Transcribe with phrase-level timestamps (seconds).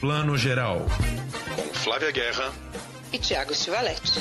[0.00, 0.86] Plano Geral.
[1.56, 2.52] Com Flávia Guerra
[3.12, 4.20] e Tiago Stivaletti.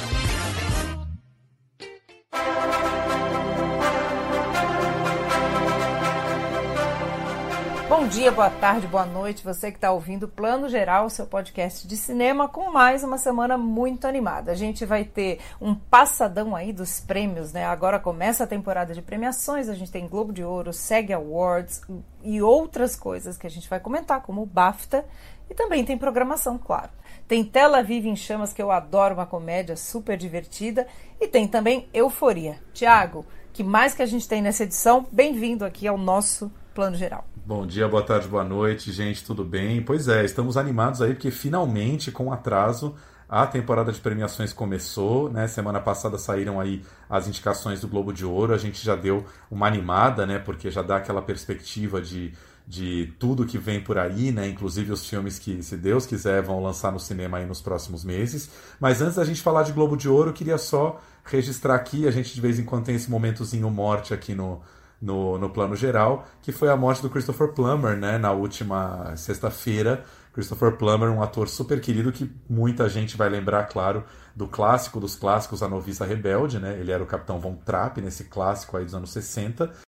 [7.87, 9.43] Bom dia, boa tarde, boa noite.
[9.43, 14.07] Você que está ouvindo Plano Geral, seu podcast de cinema, com mais uma semana muito
[14.07, 14.51] animada.
[14.51, 17.65] A gente vai ter um passadão aí dos prêmios, né?
[17.65, 21.81] Agora começa a temporada de premiações, a gente tem Globo de Ouro, SEG Awards
[22.23, 25.05] e outras coisas que a gente vai comentar, como o BAFTA,
[25.49, 26.89] e também tem programação, claro.
[27.27, 30.87] Tem Tel Aviv em Chamas, que eu adoro, uma comédia super divertida,
[31.19, 32.59] e tem também Euforia.
[32.73, 35.05] Tiago, que mais que a gente tem nessa edição?
[35.11, 37.25] Bem-vindo aqui ao nosso Plano Geral.
[37.45, 39.81] Bom dia, boa tarde, boa noite, gente, tudo bem?
[39.81, 42.95] Pois é, estamos animados aí porque finalmente, com atraso,
[43.29, 45.47] a temporada de premiações começou, né?
[45.47, 49.67] Semana passada saíram aí as indicações do Globo de Ouro, a gente já deu uma
[49.67, 50.39] animada, né?
[50.39, 52.33] Porque já dá aquela perspectiva de,
[52.67, 54.45] de tudo que vem por aí, né?
[54.49, 58.49] Inclusive os filmes que, se Deus quiser, vão lançar no cinema aí nos próximos meses.
[58.77, 62.11] Mas antes da gente falar de Globo de Ouro, eu queria só registrar aqui, a
[62.11, 64.61] gente de vez em quando tem esse momentozinho morte aqui no,
[65.01, 70.03] no, no plano geral, que foi a morte do Christopher Plummer, né, na última sexta-feira.
[70.33, 74.03] Christopher Plummer, um ator super querido que muita gente vai lembrar, claro,
[74.35, 76.77] do clássico dos clássicos, A Noviça Rebelde, né?
[76.79, 79.86] Ele era o Capitão Von Trapp nesse clássico aí dos anos 60.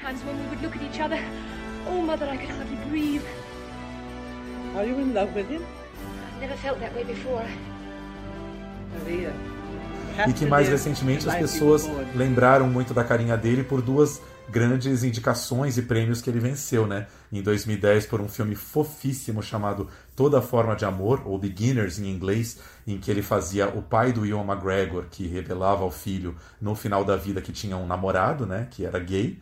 [0.00, 1.18] Times when we would look at each other.
[1.88, 3.24] Oh, mother, I could hardly breathe.
[4.76, 5.62] Are you in love with him?
[5.62, 7.44] I've never felt that way before.
[8.96, 9.32] Maria.
[10.28, 15.76] E que mais recentemente as pessoas lembraram muito da carinha dele por duas grandes indicações
[15.76, 17.06] e prêmios que ele venceu, né?
[17.30, 22.58] Em 2010 por um filme fofíssimo chamado Toda Forma de Amor, ou Beginners em inglês,
[22.86, 27.04] em que ele fazia o pai do Ian McGregor, que revelava ao filho no final
[27.04, 28.68] da vida que tinha um namorado, né?
[28.70, 29.38] Que era gay.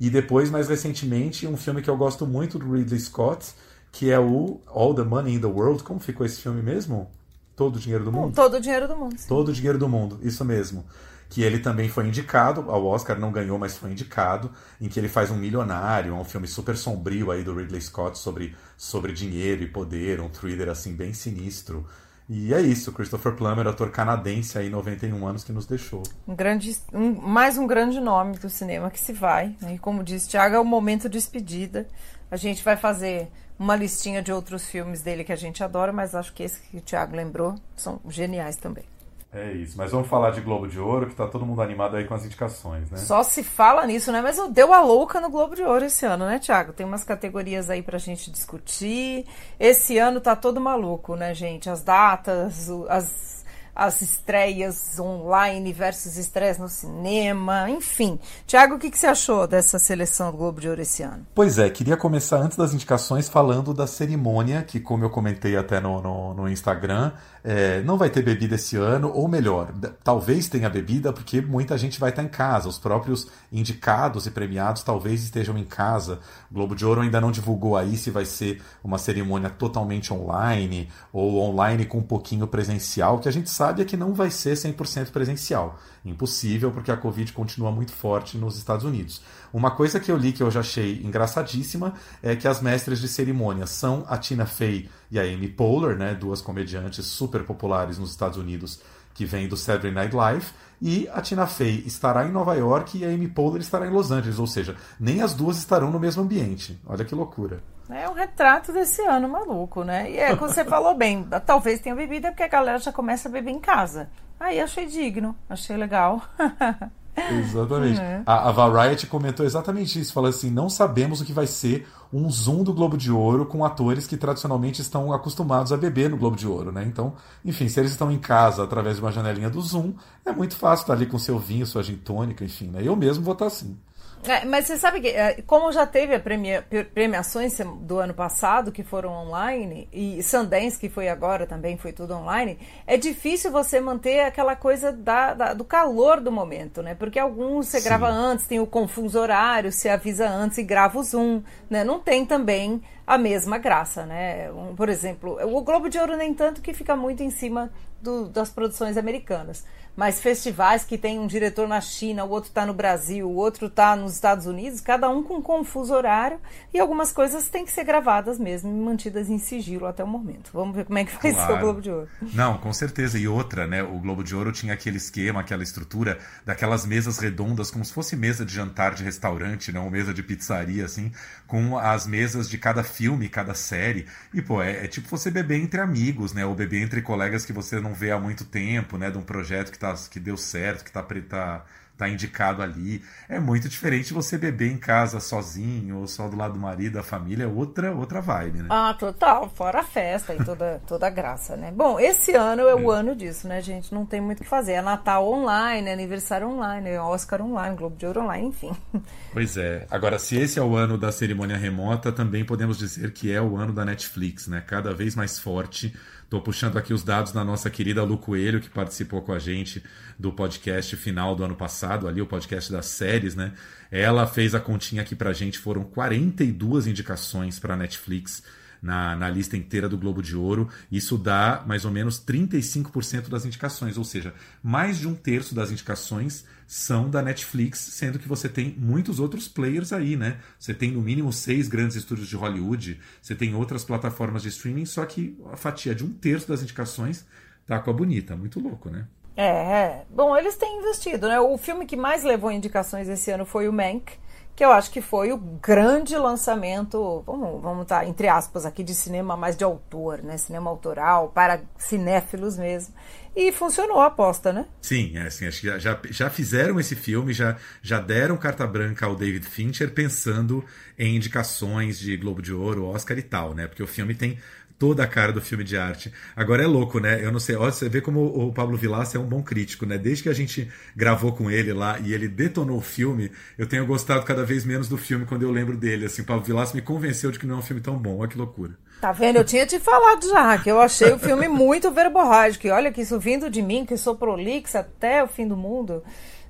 [0.00, 3.52] E depois, mais recentemente, um filme que eu gosto muito do Ridley Scott,
[3.92, 5.82] que é o All the Money in the World.
[5.82, 7.10] Como ficou esse filme mesmo?
[7.54, 8.34] Todo o Dinheiro do Mundo?
[8.34, 9.18] Todo o Dinheiro do Mundo.
[9.18, 9.28] Sim.
[9.28, 10.86] Todo o Dinheiro do Mundo, isso mesmo.
[11.28, 14.50] Que ele também foi indicado ao Oscar, não ganhou, mas foi indicado,
[14.80, 18.56] em que ele faz um milionário, um filme super sombrio aí do Ridley Scott sobre,
[18.78, 21.86] sobre dinheiro e poder, um thriller assim bem sinistro.
[22.32, 26.04] E é isso, Christopher Plummer, ator canadense aí, 91 anos, que nos deixou.
[26.28, 29.56] Um grande, um, mais um grande nome do cinema que se vai.
[29.60, 29.74] Né?
[29.74, 31.88] E como disse Tiago, é o momento de despedida.
[32.30, 36.14] A gente vai fazer uma listinha de outros filmes dele que a gente adora, mas
[36.14, 38.84] acho que esse que o Thiago lembrou são geniais também.
[39.32, 42.04] É isso, mas vamos falar de Globo de Ouro, que tá todo mundo animado aí
[42.04, 42.98] com as indicações, né?
[42.98, 44.20] Só se fala nisso, né?
[44.20, 46.72] Mas deu a louca no Globo de Ouro esse ano, né, Thiago?
[46.72, 49.24] Tem umas categorias aí pra gente discutir.
[49.58, 51.70] Esse ano tá todo maluco, né, gente?
[51.70, 53.39] As datas, as
[53.74, 58.18] as estreias online versus estreias no cinema, enfim.
[58.46, 61.26] Tiago, o que, que, você achou dessa seleção do Globo de Ouro esse ano?
[61.34, 65.80] Pois é, queria começar antes das indicações falando da cerimônia, que como eu comentei até
[65.80, 69.72] no, no, no Instagram, é, não vai ter bebida esse ano, ou melhor,
[70.04, 72.68] talvez tenha bebida, porque muita gente vai estar em casa.
[72.68, 76.20] Os próprios indicados e premiados talvez estejam em casa.
[76.50, 80.88] O Globo de Ouro ainda não divulgou aí se vai ser uma cerimônia totalmente online
[81.12, 84.54] ou online com um pouquinho presencial, que a gente sabe é que não vai ser
[84.54, 85.78] 100% presencial.
[86.04, 89.20] Impossível, porque a Covid continua muito forte nos Estados Unidos.
[89.52, 93.08] Uma coisa que eu li que eu já achei engraçadíssima é que as mestres de
[93.08, 98.10] cerimônia são a Tina Fey e a Amy Poehler, né, duas comediantes super populares nos
[98.10, 98.80] Estados Unidos
[99.14, 100.46] que vêm do Saturday Night Live,
[100.80, 104.10] e a Tina Fey estará em Nova York e a Amy Poehler estará em Los
[104.10, 106.80] Angeles, ou seja, nem as duas estarão no mesmo ambiente.
[106.86, 107.62] Olha que loucura.
[107.92, 110.10] É um retrato desse ano maluco, né?
[110.10, 113.32] E é como você falou bem, talvez tenha bebida porque a galera já começa a
[113.32, 114.08] beber em casa.
[114.38, 116.22] Aí achei digno, achei legal.
[117.30, 118.00] Exatamente.
[118.00, 118.22] É.
[118.24, 120.12] A, a, Variety comentou exatamente isso.
[120.12, 123.64] Falou assim: não sabemos o que vai ser um zoom do Globo de Ouro com
[123.64, 126.84] atores que tradicionalmente estão acostumados a beber no Globo de Ouro, né?
[126.84, 127.14] Então,
[127.44, 129.92] enfim, se eles estão em casa através de uma janelinha do Zoom,
[130.24, 132.80] é muito fácil estar ali com seu vinho, sua gin tônica, enfim, né?
[132.82, 133.76] Eu mesmo vou estar assim.
[134.22, 136.62] É, mas você sabe que, é, como já teve a premia,
[136.92, 142.14] premiações do ano passado, que foram online, e Sundance, que foi agora também, foi tudo
[142.14, 146.94] online, é difícil você manter aquela coisa da, da do calor do momento, né?
[146.94, 147.84] Porque alguns você Sim.
[147.84, 151.82] grava antes, tem o confuso horário, você avisa antes e grava o Zoom, né?
[151.82, 154.52] Não tem também a mesma graça, né?
[154.52, 157.70] Um, por exemplo, o Globo de Ouro nem tanto que fica muito em cima
[158.00, 159.64] do, das produções americanas.
[160.00, 163.66] Mas festivais que tem um diretor na China, o outro está no Brasil, o outro
[163.66, 166.38] está nos Estados Unidos, cada um com um confuso horário
[166.72, 170.52] e algumas coisas têm que ser gravadas mesmo, mantidas em sigilo até o momento.
[170.54, 171.46] Vamos ver como é que vai claro.
[171.46, 172.08] ser o Globo de Ouro.
[172.32, 173.18] Não, com certeza.
[173.18, 173.82] E outra, né?
[173.82, 178.16] O Globo de Ouro tinha aquele esquema, aquela estrutura daquelas mesas redondas, como se fosse
[178.16, 181.12] mesa de jantar de restaurante, não, mesa de pizzaria, assim,
[181.46, 184.06] com as mesas de cada filme, cada série.
[184.32, 186.46] E, pô, é, é tipo você beber entre amigos, né?
[186.46, 189.10] Ou beber entre colegas que você não vê há muito tempo, né?
[189.10, 191.64] De um projeto que, tá, que deu certo, que tá, tá
[192.00, 193.04] tá indicado ali.
[193.28, 197.02] É muito diferente você beber em casa sozinho ou só do lado do marido, da
[197.02, 198.68] família, é outra outra vibe, né?
[198.70, 201.70] Ah, total, fora a festa e toda toda a graça, né?
[201.70, 202.96] Bom, esse ano é o é.
[202.96, 203.92] ano disso, né, gente?
[203.92, 204.72] Não tem muito o que fazer.
[204.72, 208.74] É Natal online, é aniversário online, é Oscar online, Globo de Ouro online, enfim.
[209.32, 209.86] Pois é.
[209.88, 213.56] Agora, se esse é o ano da cerimônia remota, também podemos dizer que é o
[213.56, 214.60] ano da Netflix, né?
[214.66, 215.94] Cada vez mais forte
[216.30, 219.82] Estou puxando aqui os dados da nossa querida Lu Coelho, que participou com a gente
[220.16, 223.52] do podcast final do ano passado, ali o podcast das séries, né?
[223.90, 228.44] Ela fez a continha aqui pra gente, foram 42 indicações para Netflix
[228.80, 230.68] na, na lista inteira do Globo de Ouro.
[230.88, 234.32] Isso dá mais ou menos 35% das indicações, ou seja,
[234.62, 239.48] mais de um terço das indicações são da Netflix, sendo que você tem muitos outros
[239.48, 240.38] players aí, né?
[240.56, 244.86] Você tem no mínimo seis grandes estúdios de Hollywood, você tem outras plataformas de streaming,
[244.86, 247.26] só que a fatia de um terço das indicações
[247.66, 248.36] tá com a bonita.
[248.36, 249.08] Muito louco, né?
[249.36, 250.06] É, é.
[250.08, 251.40] bom, eles têm investido, né?
[251.40, 254.12] O filme que mais levou indicações esse ano foi o Mank
[254.60, 258.82] que eu acho que foi o grande lançamento, vamos, vamos estar tá, entre aspas aqui,
[258.82, 260.36] de cinema mais de autor, né?
[260.36, 262.92] Cinema autoral, para cinéfilos mesmo.
[263.34, 264.66] E funcionou a aposta, né?
[264.82, 269.06] Sim, é assim, acho que já, já fizeram esse filme, já, já deram carta branca
[269.06, 270.64] ao David Fincher pensando
[270.98, 273.66] em indicações de Globo de Ouro, Oscar e tal, né?
[273.66, 274.38] Porque o filme tem
[274.80, 276.10] toda a cara do filme de arte.
[276.34, 277.22] Agora é louco, né?
[277.22, 279.98] Eu não sei, você vê como o Pablo Vilaça é um bom crítico, né?
[279.98, 283.84] Desde que a gente gravou com ele lá e ele detonou o filme, eu tenho
[283.84, 286.06] gostado cada vez menos do filme quando eu lembro dele.
[286.06, 288.16] Assim, o Pablo Vilaça me convenceu de que não é um filme tão bom.
[288.18, 288.72] Olha que loucura.
[289.00, 289.36] Tá vendo?
[289.36, 292.66] Eu tinha te falado já que eu achei o filme muito verborrágico.
[292.66, 296.02] E olha que isso vindo de mim, que sou prolixa até o fim do mundo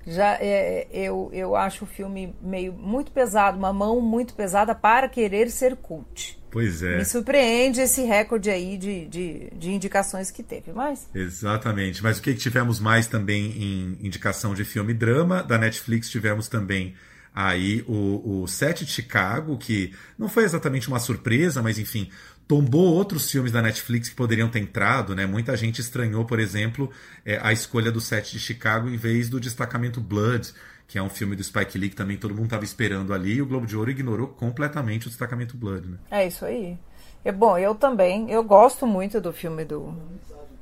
[0.06, 5.08] já é, eu, eu acho o filme meio muito pesado, uma mão muito pesada para
[5.08, 6.38] querer ser cult.
[6.50, 6.99] Pois é.
[6.99, 11.08] Me surpreende esse recorde aí de, de, de indicações que teve, mas...
[11.14, 12.02] Exatamente.
[12.02, 15.43] Mas o que, que tivemos mais também em indicação de filme drama?
[15.44, 16.94] Da Netflix tivemos também
[17.32, 22.11] aí o, o Set de Chicago, que não foi exatamente uma surpresa, mas enfim,
[22.50, 25.25] tombou outros filmes da Netflix que poderiam ter entrado, né?
[25.25, 26.91] Muita gente estranhou, por exemplo,
[27.25, 30.52] é, a escolha do Set de Chicago em vez do destacamento Blood,
[30.88, 33.41] que é um filme do Spike Lee que também todo mundo estava esperando ali, e
[33.41, 35.99] o Globo de Ouro ignorou completamente o destacamento Blood, né?
[36.11, 36.76] É isso aí.
[37.25, 39.94] É bom, eu também, eu gosto muito do filme do,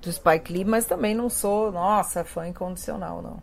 [0.02, 3.43] do Spike Lee, mas também não sou, nossa, fã incondicional, não.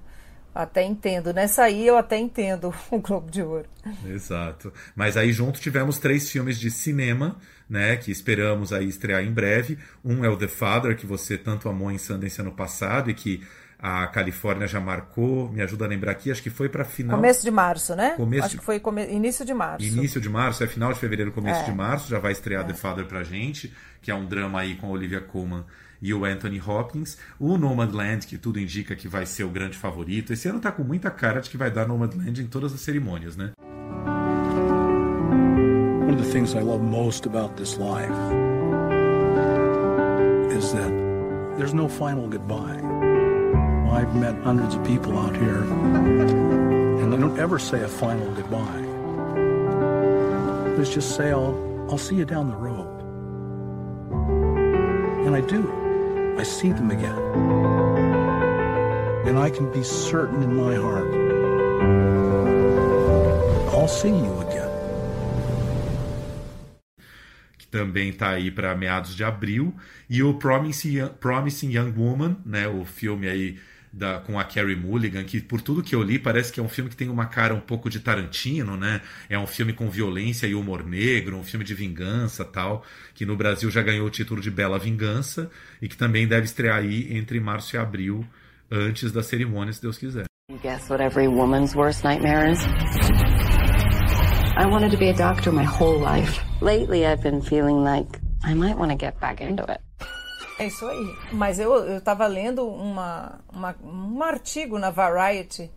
[0.56, 1.34] Até entendo.
[1.34, 3.68] Nessa aí eu até entendo o Globo de Ouro.
[4.08, 4.72] Exato.
[4.96, 7.36] Mas aí junto tivemos três filmes de cinema,
[7.70, 7.98] né?
[7.98, 9.78] Que esperamos aí estrear em breve.
[10.04, 13.44] Um é o The Father, que você tanto amou em Sundance ano passado e que
[13.78, 17.18] a Califórnia já marcou, me ajuda a lembrar aqui, acho que foi para final.
[17.18, 18.12] Começo de março, né?
[18.16, 19.06] Começo acho que foi come...
[19.06, 19.86] início de março.
[19.86, 21.66] Início de março, é final de fevereiro, começo é.
[21.66, 22.68] de março, já vai estrear é.
[22.68, 25.66] The Father pra gente, que é um drama aí com a Olivia Colman
[26.02, 27.18] e o Anthony Hopkins.
[27.40, 30.34] O Nomadland, que tudo indica que vai ser o grande favorito.
[30.34, 33.36] Esse ano tá com muita cara de que vai dar Nomadland em todas as cerimônias,
[33.36, 33.52] né?
[36.06, 38.12] One of the things I love most about this life
[40.56, 40.92] is that
[41.58, 42.80] there's no final goodbye.
[43.92, 48.84] I've met hundreds of people out here, and they don't ever say a final goodbye.
[50.78, 51.56] Let's just say, I'll,
[51.90, 52.92] I'll see you down the road.
[55.26, 55.85] And I do.
[56.38, 57.18] I see them again.
[59.26, 61.08] And I can be certain in my heart,
[63.74, 64.70] I'll see you again.
[67.58, 69.74] Que também está aí para meados de abril.
[70.10, 73.58] E o Promising, Promising Young Woman, né, o filme aí
[73.96, 76.68] da, com a Carrie Mulligan, que por tudo que eu li parece que é um
[76.68, 79.00] filme que tem uma cara um pouco de Tarantino, né?
[79.30, 82.84] É um filme com violência e humor negro, um filme de vingança tal,
[83.14, 85.50] que no Brasil já ganhou o título de Bela Vingança
[85.82, 88.26] e que também deve estrear aí entre março e abril,
[88.70, 90.26] antes da cerimônia, se Deus quiser.
[90.62, 92.60] Guess what every woman's worst nightmare is?
[94.58, 96.42] I wanted to be a doctor my whole life.
[96.62, 99.80] Lately I've been feeling like I might want to get back into it.
[100.58, 101.16] É isso aí.
[101.32, 105.70] Mas eu estava lendo uma, uma, um artigo na Variety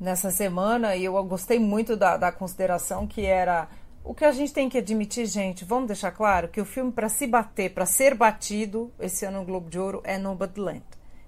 [0.00, 3.68] nessa semana e eu gostei muito da, da consideração que era
[4.04, 7.08] o que a gente tem que admitir, gente, vamos deixar claro que o filme para
[7.08, 10.82] se bater, para ser batido esse ano no Globo de Ouro é Nomadland.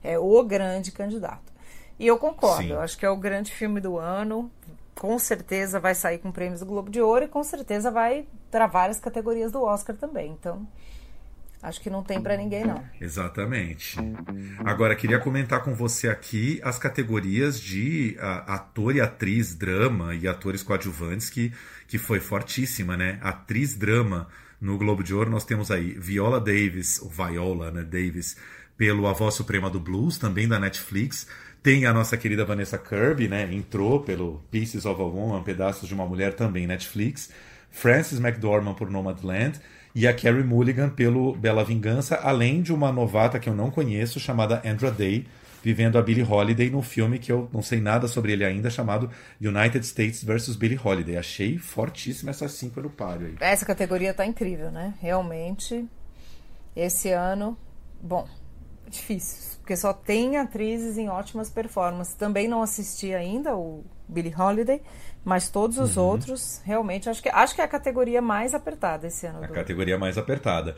[0.05, 1.55] É o grande candidato.
[1.99, 2.73] E eu concordo, Sim.
[2.73, 4.50] eu acho que é o grande filme do ano.
[4.95, 8.67] Com certeza vai sair com prêmios do Globo de Ouro e com certeza vai para
[8.67, 10.33] várias categorias do Oscar também.
[10.33, 10.67] Então,
[11.66, 12.82] acho que não tem para ninguém não.
[13.00, 13.99] Exatamente.
[14.64, 20.28] Agora, queria comentar com você aqui as categorias de a, ator e atriz drama e
[20.28, 21.52] atores coadjuvantes, que,
[21.88, 23.18] que foi fortíssima, né?
[23.20, 24.28] Atriz drama
[24.61, 28.37] no Globo de Ouro, nós temos aí Viola Davis, ou Viola né, Davis,
[28.76, 31.26] pelo A Voz Suprema do Blues, também da Netflix.
[31.62, 33.52] Tem a nossa querida Vanessa Kirby, né?
[33.52, 37.28] Entrou pelo Pieces of a Woman, Pedaços de uma Mulher, também Netflix.
[37.70, 39.61] Frances McDormand por Nomadland
[39.97, 44.21] e a Carrie Mulligan pelo Bela Vingança, além de uma novata que eu não conheço
[44.21, 45.26] chamada Andra Day,
[45.62, 49.11] vivendo a Billie Holiday num filme que eu não sei nada sobre ele ainda, chamado
[49.41, 50.55] United States vs.
[50.55, 51.17] Billie Holiday.
[51.17, 53.37] Achei fortíssima essa cinco no páreo aí.
[53.41, 54.93] Essa categoria tá incrível, né?
[55.00, 55.88] Realmente,
[56.76, 57.57] esse ano,
[57.99, 58.29] bom,
[58.87, 62.12] difícil, porque só tem atrizes em ótimas performances.
[62.12, 64.83] Também não assisti ainda o Billie Holiday,
[65.26, 69.26] mas todos os outros, realmente, acho que, acho que é a categoria mais apertada esse
[69.26, 69.42] ano.
[69.42, 70.76] A do- categoria mais apertada.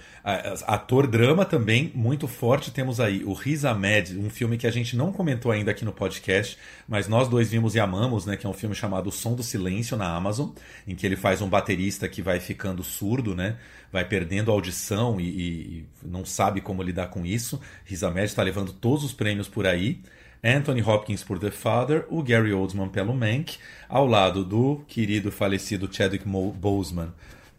[0.66, 2.70] Ator drama também, muito forte.
[2.70, 5.92] Temos aí o Riz Ahmed, um filme que a gente não comentou ainda aqui no
[5.92, 6.56] podcast,
[6.88, 8.38] mas nós dois vimos e amamos, né?
[8.38, 10.48] Que é um filme chamado O Som do Silêncio na Amazon,
[10.86, 13.56] em que ele faz um baterista que vai ficando surdo, né?
[13.92, 17.60] Vai perdendo a audição e, e- e não sabe como lidar com isso.
[17.84, 20.00] Riz Ahmed está levando todos os prêmios por aí.
[20.42, 23.56] Anthony Hopkins por The Father, o Gary Oldman pelo Mank,
[23.88, 27.12] ao lado do querido falecido Chadwick Boseman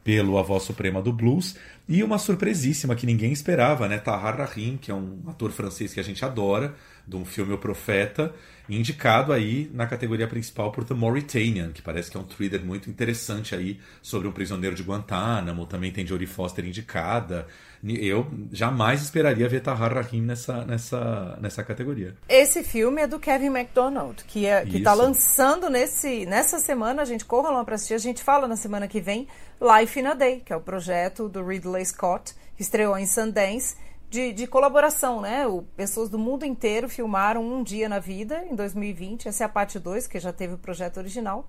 [0.04, 1.56] pelo A Voz Suprema do Blues,
[1.88, 3.98] e uma surpresíssima que ninguém esperava, né?
[3.98, 6.74] Tahar Rahim, que é um ator francês que a gente adora,
[7.10, 8.34] de um filme O Profeta,
[8.70, 12.90] indicado aí na categoria principal por The Mauritanian, que parece que é um thriller muito
[12.90, 17.48] interessante aí sobre um prisioneiro de Guantánamo, também tem Jodie Foster indicada.
[17.84, 22.16] Eu jamais esperaria ver Tahar Rahim nessa, nessa, nessa categoria.
[22.28, 25.02] Esse filme é do Kevin MacDonald, que é, que tá Isso.
[25.02, 28.88] lançando nesse, nessa semana, a gente corra lá para assistir, a gente fala na semana
[28.88, 29.28] que vem,
[29.60, 33.76] Life in a Day, que é o projeto do Ridley Scott, que estreou em Sundance,
[34.10, 35.46] de, de colaboração, né?
[35.46, 39.50] O, pessoas do mundo inteiro filmaram Um Dia na Vida, em 2020, essa é a
[39.50, 41.48] parte 2, que já teve o projeto original,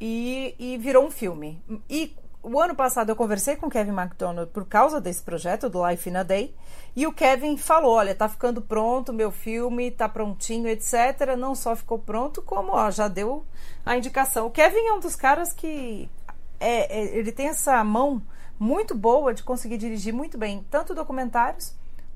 [0.00, 1.60] e, e virou um filme.
[1.90, 5.86] E o ano passado eu conversei com o Kevin MacDonald por causa desse projeto do
[5.88, 6.54] Life in a Day
[6.94, 11.34] e o Kevin falou, olha, tá ficando pronto meu filme, tá prontinho, etc.
[11.38, 13.44] Não só ficou pronto, como ó, já deu
[13.84, 14.46] a indicação.
[14.46, 16.08] O Kevin é um dos caras que
[16.60, 18.22] é, é, ele tem essa mão
[18.58, 21.74] muito boa de conseguir dirigir muito bem tanto documentários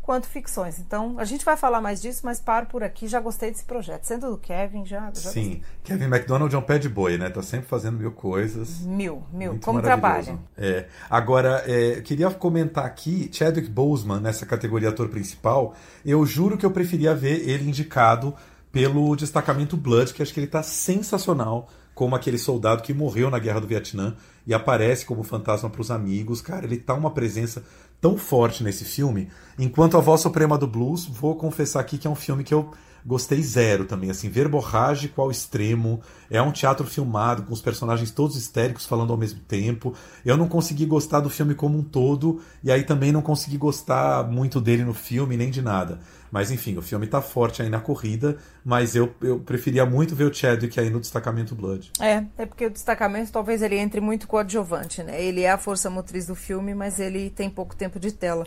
[0.09, 0.79] quanto ficções.
[0.79, 3.07] Então, a gente vai falar mais disso, mas paro por aqui.
[3.07, 4.05] Já gostei desse projeto.
[4.05, 5.45] Sendo do Kevin, já, já gostei.
[5.45, 7.29] Sim, Kevin McDonald é um pé de boi, né?
[7.29, 8.81] Tá sempre fazendo mil coisas.
[8.81, 9.51] Mil, mil.
[9.51, 10.39] Muito Como trabalha.
[10.57, 10.87] É.
[11.11, 16.71] Agora, é, queria comentar aqui, Chadwick Boseman, nessa categoria ator principal, eu juro que eu
[16.71, 18.35] preferia ver ele indicado
[18.73, 23.39] pelo destacamento Blood, que acho que ele tá sensacional, como aquele soldado que morreu na
[23.39, 24.17] Guerra do Vietnã
[24.49, 26.41] e aparece como fantasma pros amigos.
[26.41, 27.63] Cara, ele tá uma presença
[28.01, 29.29] tão forte nesse filme.
[29.59, 32.71] Enquanto a Voz Suprema do Blues, vou confessar aqui que é um filme que eu
[33.09, 36.03] gostei zero também, assim, verborrágico ao extremo.
[36.31, 39.95] É um teatro filmado com os personagens todos histéricos falando ao mesmo tempo.
[40.27, 44.29] Eu não consegui gostar do filme como um todo e aí também não consegui gostar
[44.29, 46.01] muito dele no filme nem de nada.
[46.31, 50.25] Mas enfim, o filme tá forte aí na corrida, mas eu, eu preferia muito ver
[50.25, 51.93] o Chadwick aí no destacamento Blood.
[51.99, 55.19] É, é porque o destacamento talvez ele entre muito coadjuvante, né?
[55.23, 58.47] Ele é a força motriz do filme, mas ele tem pouco tempo de tela.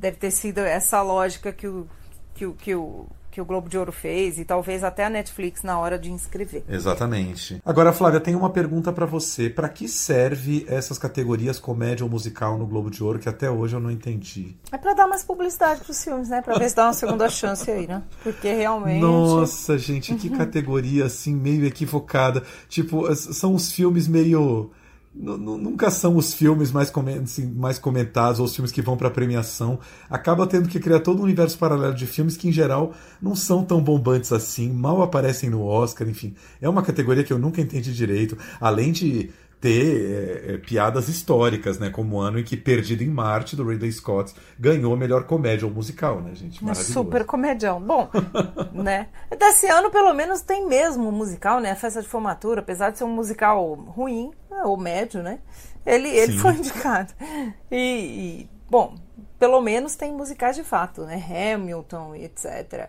[0.00, 1.86] Deve ter sido essa lógica que o,
[2.34, 3.06] que o, que o,
[3.40, 6.62] que o Globo de Ouro fez e talvez até a Netflix na hora de inscrever.
[6.68, 7.60] Exatamente.
[7.64, 9.48] Agora, Flávia, tem uma pergunta pra você.
[9.48, 13.74] Pra que serve essas categorias comédia ou musical no Globo de Ouro que até hoje
[13.74, 14.54] eu não entendi?
[14.70, 16.42] É pra dar mais publicidade pros filmes, né?
[16.42, 18.02] Pra ver se dá uma segunda chance aí, né?
[18.22, 19.00] Porque realmente.
[19.00, 22.42] Nossa, gente, que categoria assim meio equivocada.
[22.68, 24.70] Tipo, são os filmes meio
[25.12, 29.80] Nunca são os filmes mais, assim, mais comentados ou os filmes que vão pra premiação.
[30.08, 33.64] Acaba tendo que criar todo um universo paralelo de filmes que, em geral, não são
[33.64, 36.34] tão bombantes assim, mal aparecem no Oscar, enfim.
[36.60, 38.38] É uma categoria que eu nunca entendi direito.
[38.60, 41.90] Além de ter é, é, piadas históricas, né?
[41.90, 45.66] Como o ano em que Perdido em Marte, do Ridley Scott, ganhou a melhor comédia
[45.66, 46.62] ou musical, né, gente?
[46.62, 46.92] Um Maravilhoso.
[46.92, 47.80] super comedião.
[47.80, 48.08] Bom,
[48.72, 49.08] né?
[49.38, 51.72] Desse ano, pelo menos, tem mesmo um musical, né?
[51.72, 54.30] A Festa de Formatura, apesar de ser um musical ruim,
[54.64, 55.40] ou médio, né?
[55.84, 56.38] Ele, ele Sim.
[56.38, 57.12] foi indicado.
[57.70, 58.96] E, e, bom,
[59.38, 61.22] pelo menos tem musicais de fato, né?
[61.54, 62.88] Hamilton etc.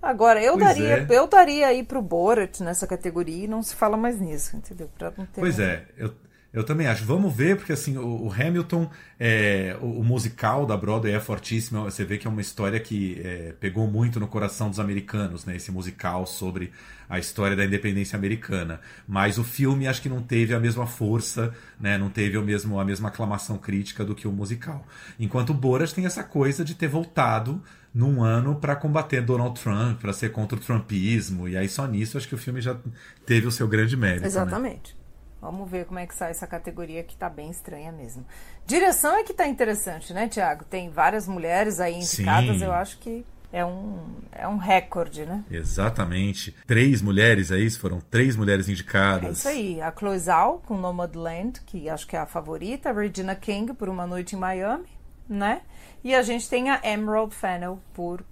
[0.00, 1.06] Agora, eu Pois daria, é.
[1.10, 4.88] eu daria aí pro Borat nessa categoria e não se fala mais nisso, entendeu?
[4.96, 6.14] Pra não ter Pois é, eu,
[6.52, 7.04] Eu também acho.
[7.04, 8.88] Vamos ver, porque assim, o, o Hamilton,
[9.18, 11.84] é, o, o, musical da Broadway é fortíssimo.
[11.84, 15.56] Você vê que é uma história que é, pegou muito no coração dos americanos, né?
[15.56, 16.72] Esse musical sobre
[17.08, 18.80] a história da independência americana.
[19.06, 21.96] Mas o filme acho que não teve a mesma força, né?
[21.96, 24.86] Não teve o mesmo, a mesma aclamação crítica do que o musical.
[25.18, 27.62] Enquanto o Borat tem essa coisa de ter voltado
[27.94, 31.48] num ano para combater Donald Trump, para ser contra o trumpismo.
[31.48, 32.76] E aí só nisso acho que o filme já
[33.24, 34.22] teve o seu grande mérito.
[34.22, 34.26] Né?
[34.26, 34.92] Exatamente.
[34.92, 34.98] Né?
[35.40, 38.26] Vamos ver como é que sai essa categoria que tá bem estranha mesmo.
[38.66, 40.64] Direção é que tá interessante, né, Tiago?
[40.64, 42.64] Tem várias mulheres aí indicadas, Sim.
[42.64, 43.98] eu acho que é um,
[44.32, 45.44] é um recorde, né?
[45.50, 46.54] Exatamente.
[46.66, 49.28] Três mulheres aí, foram três mulheres indicadas.
[49.28, 49.80] É isso aí.
[49.80, 52.90] A Chloe Zhao, com Nomadland, que acho que é a favorita.
[52.90, 54.88] A Regina King, por Uma Noite em Miami,
[55.28, 55.62] né?
[56.04, 58.22] E a gente tem a Emerald Fennell, por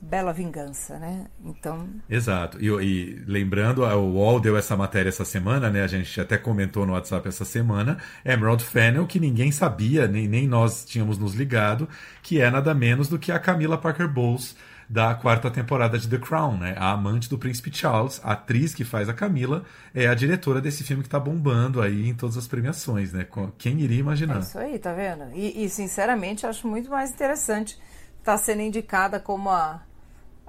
[0.00, 1.26] bela vingança, né?
[1.44, 1.88] Então.
[2.08, 2.58] Exato.
[2.60, 5.82] E, e, lembrando, o UOL deu essa matéria essa semana, né?
[5.82, 7.98] A gente até comentou no WhatsApp essa semana.
[8.24, 11.88] Emerald Fennel, que ninguém sabia, nem, nem nós tínhamos nos ligado,
[12.22, 14.56] que é nada menos do que a Camila Parker Bowles
[14.88, 16.74] da quarta temporada de The Crown, né?
[16.78, 19.64] A amante do príncipe Charles, a atriz que faz a Camila,
[19.94, 23.26] é a diretora desse filme que tá bombando aí em todas as premiações, né?
[23.58, 24.36] Quem iria imaginar?
[24.36, 25.24] É isso aí, tá vendo?
[25.34, 27.78] E, e sinceramente, acho muito mais interessante
[28.18, 29.82] estar tá sendo indicada como a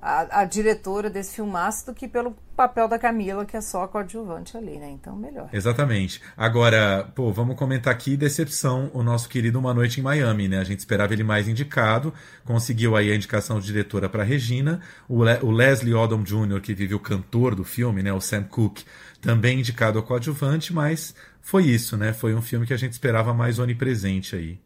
[0.02, 4.56] a, a, diretora desse filmaço do que pelo papel da Camila, que é só coadjuvante
[4.56, 4.90] ali, né?
[4.90, 5.50] Então, melhor.
[5.52, 6.22] Exatamente.
[6.36, 10.60] Agora, pô, vamos comentar aqui decepção o nosso querido Uma Noite em Miami, né?
[10.60, 12.14] A gente esperava ele mais indicado,
[12.46, 16.74] conseguiu aí a indicação de diretora para Regina, o, Le o Leslie Odom Jr., que
[16.74, 18.14] vive o cantor do filme, né?
[18.14, 18.86] O Sam Cooke,
[19.22, 22.14] também indicado ao coadjuvante, mas foi isso, né?
[22.14, 24.60] Foi um filme que a gente esperava mais onipresente aí.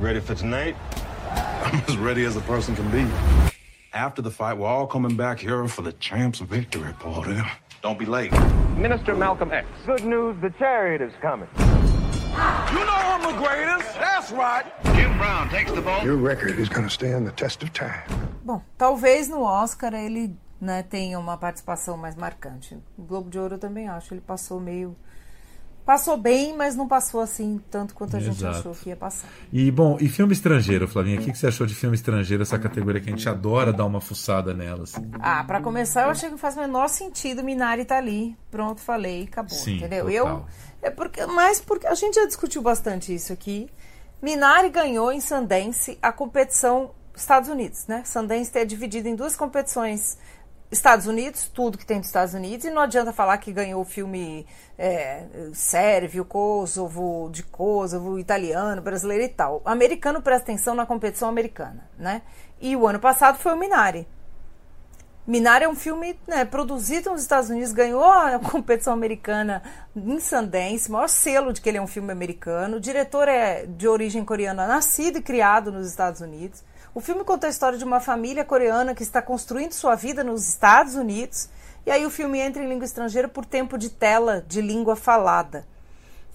[0.00, 0.76] Ready for tonight?
[1.66, 3.55] I'm as ready as a person can be.
[3.96, 7.40] After the fight, we're all coming back here for the champ's victory party.
[7.82, 8.30] Don't be late.
[8.76, 9.66] Minister Malcolm X.
[9.86, 11.48] Good news, the chariot is coming.
[11.56, 13.94] You know I'm the greatest.
[13.94, 14.66] That's right.
[14.94, 16.04] Jim Brown takes the ball.
[16.04, 18.02] Your record is going to stand the test of time.
[18.44, 22.78] Bom, talvez no Oscar ele né, tenha uma participação mais marcante.
[22.98, 24.12] O Globo de Ouro eu também acho.
[24.12, 24.94] Ele passou meio
[25.86, 28.34] passou bem, mas não passou assim tanto quanto a Exato.
[28.34, 29.28] gente achou que ia passar.
[29.52, 32.58] E bom, e filme estrangeiro, Flavinha, o que, que você achou de filme estrangeiro, essa
[32.58, 34.94] categoria que a gente adora dar uma fuçada nelas?
[35.20, 38.36] Ah, para começar, eu achei que faz o menor sentido Minari tá ali.
[38.50, 40.06] Pronto, falei, acabou, Sim, entendeu?
[40.06, 40.46] Total.
[40.82, 43.68] Eu é porque mas porque a gente já discutiu bastante isso aqui.
[44.20, 48.02] Minari ganhou em Sundance a competição Estados Unidos, né?
[48.04, 50.18] Sundance é dividido em duas competições
[50.70, 53.84] Estados Unidos, tudo que tem dos Estados Unidos, e não adianta falar que ganhou o
[53.84, 55.24] filme é,
[55.54, 59.62] Sérvio, Kosovo, de Kosovo, italiano, brasileiro e tal.
[59.64, 62.22] O americano presta atenção na competição americana, né?
[62.60, 64.06] E o ano passado foi o Minari.
[65.26, 69.60] Minari é um filme né, produzido nos Estados Unidos, ganhou a competição americana
[69.94, 72.76] em Sundance, maior selo de que ele é um filme americano.
[72.76, 76.62] O diretor é de origem coreana, nascido e criado nos Estados Unidos.
[76.96, 80.48] O filme conta a história de uma família coreana que está construindo sua vida nos
[80.48, 81.46] Estados Unidos,
[81.84, 85.66] e aí o filme entra em língua estrangeira por tempo de tela de língua falada.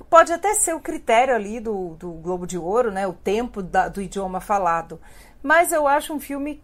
[0.08, 3.88] Pode até ser o critério ali do, do Globo de Ouro, né, o tempo da,
[3.88, 5.02] do idioma falado,
[5.42, 6.62] mas eu acho um filme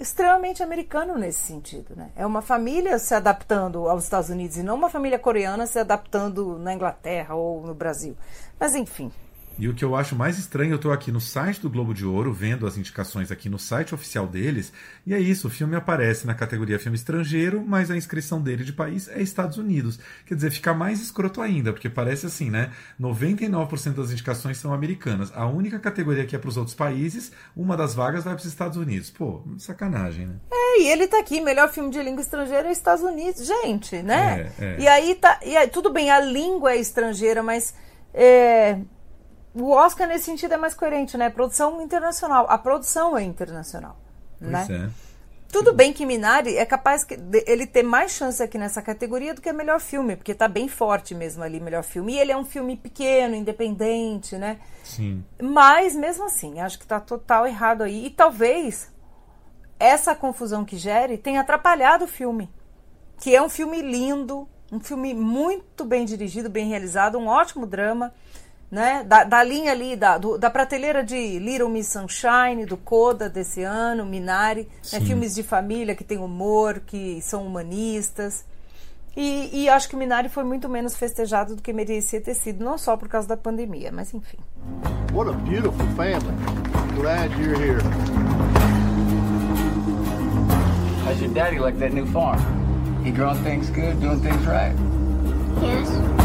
[0.00, 1.94] extremamente americano nesse sentido.
[1.94, 2.08] Né?
[2.16, 6.58] É uma família se adaptando aos Estados Unidos e não uma família coreana se adaptando
[6.58, 8.16] na Inglaterra ou no Brasil.
[8.58, 9.12] Mas enfim,
[9.58, 12.04] e o que eu acho mais estranho, eu estou aqui no site do Globo de
[12.04, 14.72] Ouro, vendo as indicações aqui no site oficial deles,
[15.06, 18.72] e é isso, o filme aparece na categoria filme estrangeiro, mas a inscrição dele de
[18.72, 19.98] país é Estados Unidos.
[20.26, 22.70] Quer dizer, fica mais escroto ainda, porque parece assim, né?
[23.00, 25.32] 99% das indicações são americanas.
[25.34, 28.46] A única categoria que é para os outros países, uma das vagas vai para os
[28.46, 29.10] Estados Unidos.
[29.10, 30.34] Pô, sacanagem, né?
[30.50, 34.52] É, e ele tá aqui, melhor filme de língua estrangeira é Estados Unidos, gente, né?
[34.58, 34.80] É, é.
[34.80, 37.74] E aí tá, e aí, tudo bem, a língua é estrangeira, mas
[38.12, 38.78] é,
[39.54, 41.30] o Oscar nesse sentido é mais coerente, né?
[41.30, 42.46] Produção internacional.
[42.48, 43.96] A produção é internacional,
[44.38, 44.66] pois né?
[44.70, 45.14] É.
[45.54, 49.40] Tudo bem que Minari é capaz que ele ter mais chance aqui nessa categoria do
[49.40, 52.14] que melhor filme, porque tá bem forte mesmo ali melhor filme.
[52.14, 54.58] E ele é um filme pequeno, independente, né?
[54.82, 55.24] Sim.
[55.40, 58.06] Mas mesmo assim, acho que tá total errado aí.
[58.06, 58.92] E talvez
[59.78, 62.50] essa confusão que gere tenha atrapalhado o filme.
[63.20, 68.12] Que é um filme lindo, um filme muito bem dirigido, bem realizado, um ótimo drama
[68.74, 69.04] né?
[69.06, 73.62] Da, da linha ali, da, do, da prateleira de Little Miss Sunshine, do Coda desse
[73.62, 75.00] ano, Minari, né?
[75.00, 78.44] filmes de família que tem humor, que são humanistas.
[79.16, 82.76] E, e, acho que Minari foi muito menos festejado do que merecia ter sido, não
[82.76, 84.38] só por causa da pandemia, mas enfim.
[85.12, 86.34] What a beautiful family.
[86.96, 87.80] Glad you're here.
[91.04, 92.40] How's your daddy like that new farm?
[93.04, 94.74] He growing things good, doing things right?
[95.62, 96.23] Yes.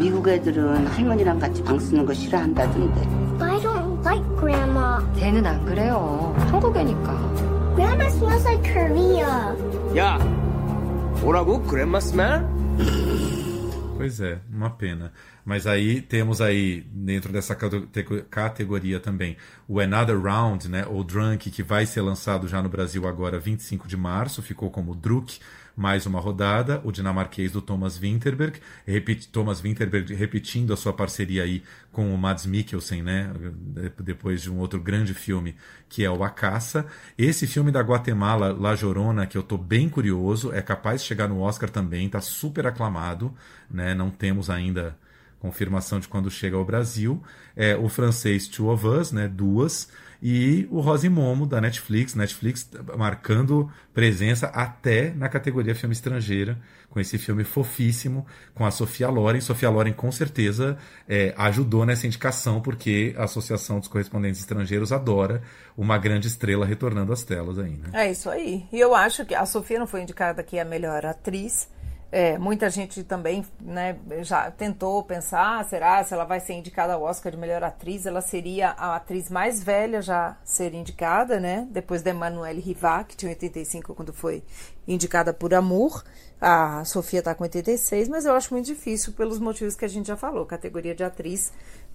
[0.00, 3.00] 미국 애들은 할머니랑 같이 방 쓰는 거 싫어한다던데.
[3.44, 4.98] I don't like Grandma.
[5.16, 6.34] 걔는 안 그래요.
[6.50, 7.74] 한국애니까.
[7.76, 9.56] Grandma smells like Korea.
[9.96, 10.18] 야,
[11.20, 11.62] 뭐라고?
[11.64, 12.44] 그랜마 스멜?
[13.96, 15.10] Pois é, uma pena.
[15.44, 17.86] Mas aí temos aí, dentro dessa cate-
[18.28, 23.06] categoria também, o Another Round, né, ou Drunk, que vai ser lançado já no Brasil
[23.08, 25.38] agora 25 de março, ficou como Druk,
[25.75, 31.43] mais uma rodada, o dinamarquês do Thomas Winterberg, repeti- Thomas Winterberg repetindo a sua parceria
[31.43, 35.55] aí com o Mads Mikkelsen, né, de- depois de um outro grande filme,
[35.89, 36.85] que é o A Caça.
[37.17, 41.27] Esse filme da Guatemala, La Llorona, que eu tô bem curioso, é capaz de chegar
[41.27, 43.33] no Oscar também, tá super aclamado,
[43.69, 44.97] né, não temos ainda
[45.39, 47.21] confirmação de quando chega ao Brasil,
[47.55, 49.89] é o francês Two of Us, né, duas,
[50.21, 57.17] e o Rosimomo da Netflix, Netflix marcando presença até na categoria filme estrangeira, com esse
[57.17, 59.41] filme fofíssimo, com a Sofia Loren.
[59.41, 60.77] Sofia Loren com certeza
[61.09, 65.41] é, ajudou nessa indicação, porque a Associação dos Correspondentes Estrangeiros adora
[65.75, 67.89] uma grande estrela retornando às telas aí, né?
[67.93, 68.65] É isso aí.
[68.71, 71.67] E eu acho que a Sofia não foi indicada aqui a melhor atriz.
[72.11, 77.03] É, muita gente também né, já tentou pensar, será se ela vai ser indicada ao
[77.03, 78.05] Oscar de melhor atriz?
[78.05, 81.65] Ela seria a atriz mais velha já ser indicada, né?
[81.71, 84.43] Depois da Emmanuelle Rivat, que tinha 85 quando foi
[84.85, 86.03] indicada por Amour.
[86.41, 90.07] A Sofia está com 86, mas eu acho muito difícil pelos motivos que a gente
[90.07, 90.45] já falou.
[90.45, 91.53] Categoria de atriz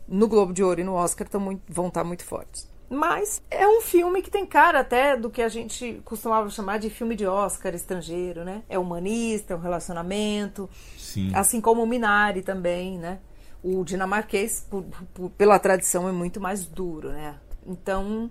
[0.09, 2.66] no Globo de Ouro e no Oscar tão muito, vão estar muito fortes.
[2.88, 6.88] Mas é um filme que tem cara até do que a gente costumava chamar de
[6.88, 8.62] filme de Oscar estrangeiro, né?
[8.68, 10.70] É humanista, é um relacionamento.
[10.96, 11.33] Sim.
[11.35, 13.18] Assim como o Minari também, né?
[13.62, 17.35] O dinamarquês, por, por, pela tradição, é muito mais duro, né?
[17.66, 18.31] Então,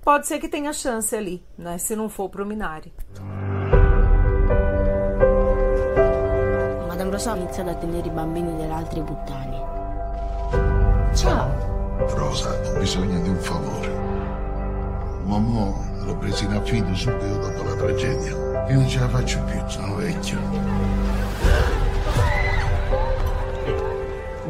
[0.00, 1.76] pode ser que tenha chance ali, né?
[1.76, 2.92] Se não for pro Minari.
[6.88, 9.60] Madame Rosa ha iniziato a tenere i bambini delle altre puttane.
[11.14, 11.69] Ciao.
[12.08, 13.88] Rosa, ho bisogno di un favore.
[15.24, 18.30] Mamma l'ho presa in affido subito dopo la tragedia.
[18.68, 20.38] Io non ce la faccio più, sono vecchio.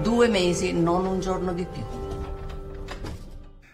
[0.02, 1.84] Due mesi, non un giorno di più.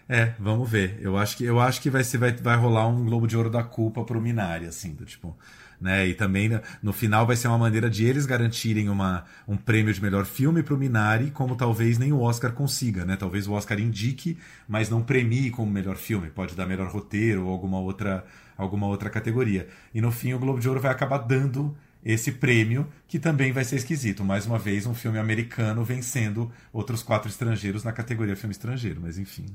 [0.09, 0.97] É, vamos ver.
[1.01, 3.49] Eu acho que eu acho que vai ser vai, vai rolar um Globo de Ouro
[3.49, 5.35] da culpa pro Minari, assim, do tipo,
[5.79, 6.07] né?
[6.07, 9.93] E também no, no final vai ser uma maneira de eles garantirem uma, um prêmio
[9.93, 13.15] de melhor filme pro Minari, como talvez nem o Oscar consiga, né?
[13.15, 14.37] Talvez o Oscar indique,
[14.67, 16.29] mas não premie como melhor filme.
[16.29, 18.25] Pode dar melhor roteiro ou alguma outra
[18.57, 19.67] alguma outra categoria.
[19.93, 23.63] E no fim o Globo de Ouro vai acabar dando esse prêmio, que também vai
[23.63, 24.23] ser esquisito.
[24.23, 29.17] Mais uma vez, um filme americano vencendo outros quatro estrangeiros na categoria filme estrangeiro, mas
[29.17, 29.45] enfim.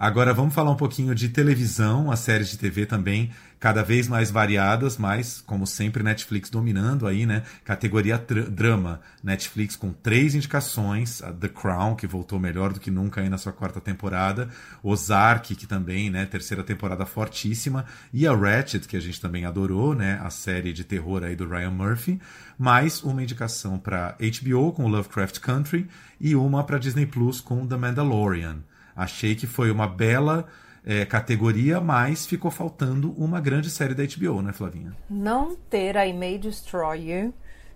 [0.00, 4.30] Agora vamos falar um pouquinho de televisão, as séries de TV também cada vez mais
[4.30, 7.42] variadas, mas como sempre Netflix dominando aí, né?
[7.64, 13.28] Categoria drama, Netflix com três indicações, The Crown que voltou melhor do que nunca aí
[13.28, 14.48] na sua quarta temporada,
[14.84, 16.24] Ozark que também, né?
[16.26, 20.20] Terceira temporada fortíssima e a Ratchet que a gente também adorou, né?
[20.22, 22.20] A série de terror aí do Ryan Murphy,
[22.56, 25.88] mais uma indicação para HBO com Lovecraft Country
[26.20, 28.58] e uma para Disney Plus com The Mandalorian.
[28.98, 30.48] Achei que foi uma bela
[30.84, 34.92] é, categoria, mas ficou faltando uma grande série da HBO, né, Flavinha?
[35.08, 37.34] Não ter I May Destroy You.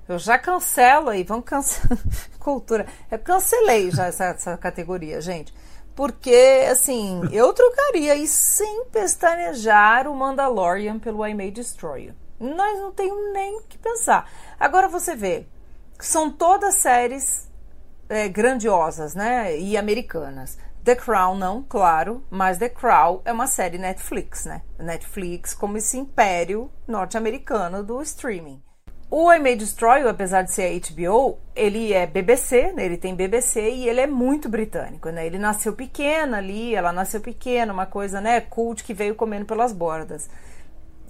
[0.09, 1.97] Eu já cancelo aí, vamos cancelar.
[2.41, 2.87] Cultura.
[3.09, 5.55] Eu cancelei já essa, essa categoria, gente.
[5.95, 12.15] Porque, assim, eu trocaria e sem pestanejar o Mandalorian pelo I May Destroy You.
[12.41, 14.29] Nós não temos nem o que pensar.
[14.59, 15.47] Agora você vê,
[16.01, 17.49] são todas séries
[18.09, 19.57] é, grandiosas, né?
[19.57, 20.59] E americanas.
[20.85, 24.63] The Crown não, claro, mas The Crown é uma série Netflix, né?
[24.81, 28.61] Netflix como esse império norte-americano do streaming.
[29.09, 32.85] O I May Destroy apesar de ser HBO, ele é BBC, né?
[32.85, 35.25] ele tem BBC e ele é muito britânico, né?
[35.25, 39.73] Ele nasceu pequena ali, ela nasceu pequena, uma coisa, né, cult que veio comendo pelas
[39.73, 40.29] bordas.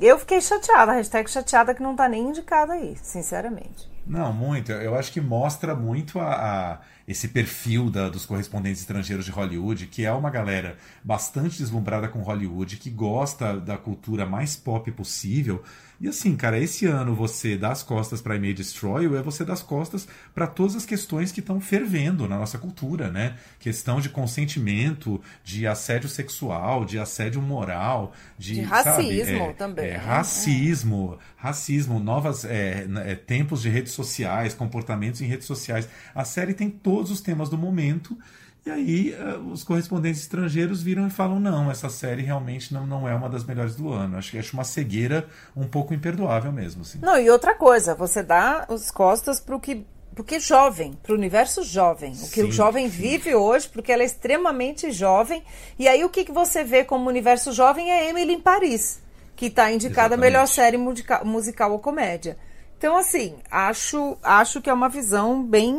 [0.00, 3.88] Eu fiquei chateada, hashtag chateada que não tá nem indicada aí, sinceramente.
[4.06, 4.72] Não, muito.
[4.72, 9.86] Eu acho que mostra muito a, a esse perfil da, dos correspondentes estrangeiros de Hollywood,
[9.86, 15.62] que é uma galera bastante deslumbrada com Hollywood, que gosta da cultura mais pop possível.
[16.02, 19.52] E assim, cara, esse ano você dar as costas para May Destroy é você dar
[19.52, 23.36] as costas para todas as questões que estão fervendo na nossa cultura, né?
[23.60, 29.84] Questão de consentimento, de assédio sexual, de assédio moral, de, de racismo sabe, é, também.
[29.90, 31.24] É, racismo, é.
[31.36, 35.88] racismo, novas é, tempos de redes sociais, comportamentos em redes sociais.
[36.12, 38.16] A série tem todos os temas do momento
[38.64, 43.08] E aí eh, os correspondentes estrangeiros viram e falam: não, essa série realmente não, não
[43.08, 44.16] é uma das melhores do ano.
[44.16, 45.26] Acho que acho uma cegueira
[45.56, 46.82] um pouco imperdoável mesmo.
[46.82, 46.98] Assim.
[47.00, 49.84] Não, e outra coisa, você dá as costas para o que.
[50.14, 52.96] Porque jovem, para o universo jovem, o que o jovem sim.
[53.02, 55.42] vive hoje, porque ela é extremamente jovem.
[55.78, 59.00] E aí o que, que você vê como universo jovem é Emily em Paris,
[59.34, 60.20] que está indicada a Exatamente.
[60.20, 62.36] melhor série musica- musical ou comédia.
[62.78, 65.74] Então, assim, acho, acho que é uma visão bem.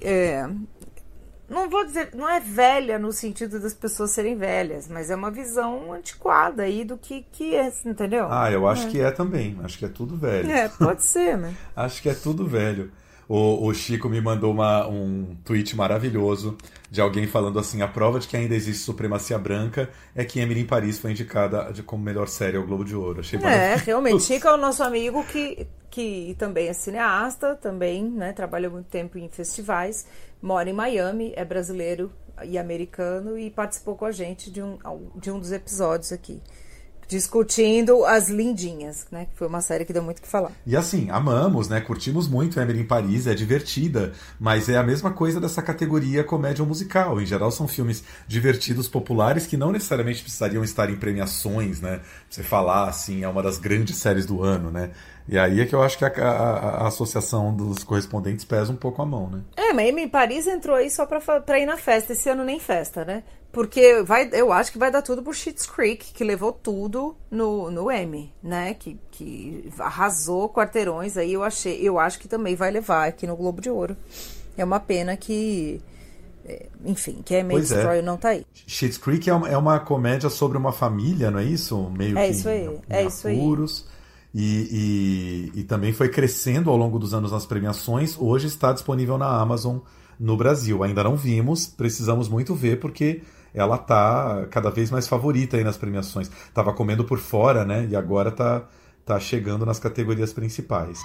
[0.00, 0.48] É,
[1.48, 5.30] não vou dizer, não é velha no sentido das pessoas serem velhas, mas é uma
[5.30, 8.26] visão antiquada aí do que, que é, entendeu?
[8.30, 9.58] Ah, eu acho que é também.
[9.62, 10.50] Acho que é tudo velho.
[10.50, 11.54] É, pode ser, né?
[11.76, 12.90] Acho que é tudo velho.
[13.28, 16.56] O, o Chico me mandou uma- um tweet maravilhoso
[16.90, 20.60] de alguém falando assim: a prova de que ainda existe supremacia branca é que Emily
[20.60, 23.20] em Paris foi indicada de- como melhor série ao Globo de Ouro.
[23.20, 24.22] Achei É, realmente.
[24.22, 28.32] Chico é o nosso amigo que, que também é cineasta, também, né?
[28.32, 30.06] Trabalha muito tempo em festivais,
[30.42, 32.12] mora em Miami, é brasileiro
[32.44, 34.76] e americano e participou com a gente de um,
[35.16, 36.42] de um dos episódios aqui.
[37.08, 39.26] Discutindo as lindinhas, né?
[39.26, 40.52] Que foi uma série que deu muito o que falar.
[40.66, 41.80] E assim, amamos, né?
[41.80, 46.64] Curtimos muito Emily em Paris, é divertida, mas é a mesma coisa dessa categoria comédia
[46.64, 47.20] musical.
[47.20, 51.98] Em geral, são filmes divertidos, populares, que não necessariamente precisariam estar em premiações, né?
[51.98, 54.90] Pra você falar, assim, é uma das grandes séries do ano, né?
[55.26, 58.76] E aí é que eu acho que a, a- a associação dos correspondentes pesa um
[58.76, 59.40] pouco a mão, né?
[59.56, 62.12] É, mas Emily Paris entrou aí só pra, pra ir na festa.
[62.12, 63.22] Esse ano nem festa, né?
[63.50, 67.70] Porque vai, eu acho que vai dar tudo pro Schitt's Creek, que levou tudo no,
[67.70, 68.74] no Emmy, né?
[68.74, 71.32] Que, que arrasou quarteirões aí.
[71.32, 73.96] Eu achei, eu acho que também vai levar aqui no Globo de Ouro.
[74.58, 75.80] É uma pena que,
[76.44, 78.02] é, enfim, que a Emily Pois é.
[78.02, 78.44] Não tá aí.
[78.66, 81.90] Schitt's Creek é uma, é uma comédia sobre uma família, não é isso?
[81.96, 83.38] Meio É que isso aí, em- é em isso aí.
[84.34, 88.16] E, e, e também foi crescendo ao longo dos anos nas premiações.
[88.18, 89.78] Hoje está disponível na Amazon
[90.18, 90.82] no Brasil.
[90.82, 93.22] Ainda não vimos, precisamos muito ver porque
[93.54, 96.28] ela tá cada vez mais favorita aí nas premiações.
[96.52, 97.86] Tava comendo por fora, né?
[97.88, 98.64] E agora tá,
[99.06, 100.98] tá chegando nas categorias principais.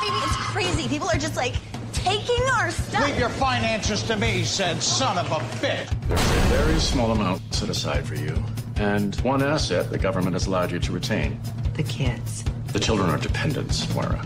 [0.00, 0.88] Maybe it's crazy.
[0.88, 1.56] People are just like
[1.92, 3.04] taking our stuff.
[3.04, 5.88] Leave your finances to me, said son of a bitch.
[6.08, 8.34] There's a very small amount set aside for you,
[8.76, 11.38] and one asset the government has allowed you to retain.
[11.76, 12.44] The kids.
[12.72, 14.20] The children are dependents, Moira.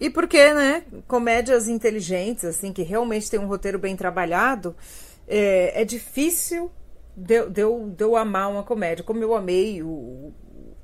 [0.00, 4.74] E porque, né, comédias inteligentes, assim, que realmente tem um roteiro bem trabalhado,
[5.28, 6.70] é, é difícil
[7.16, 10.32] de, de, eu, de eu amar uma comédia, como eu amei o,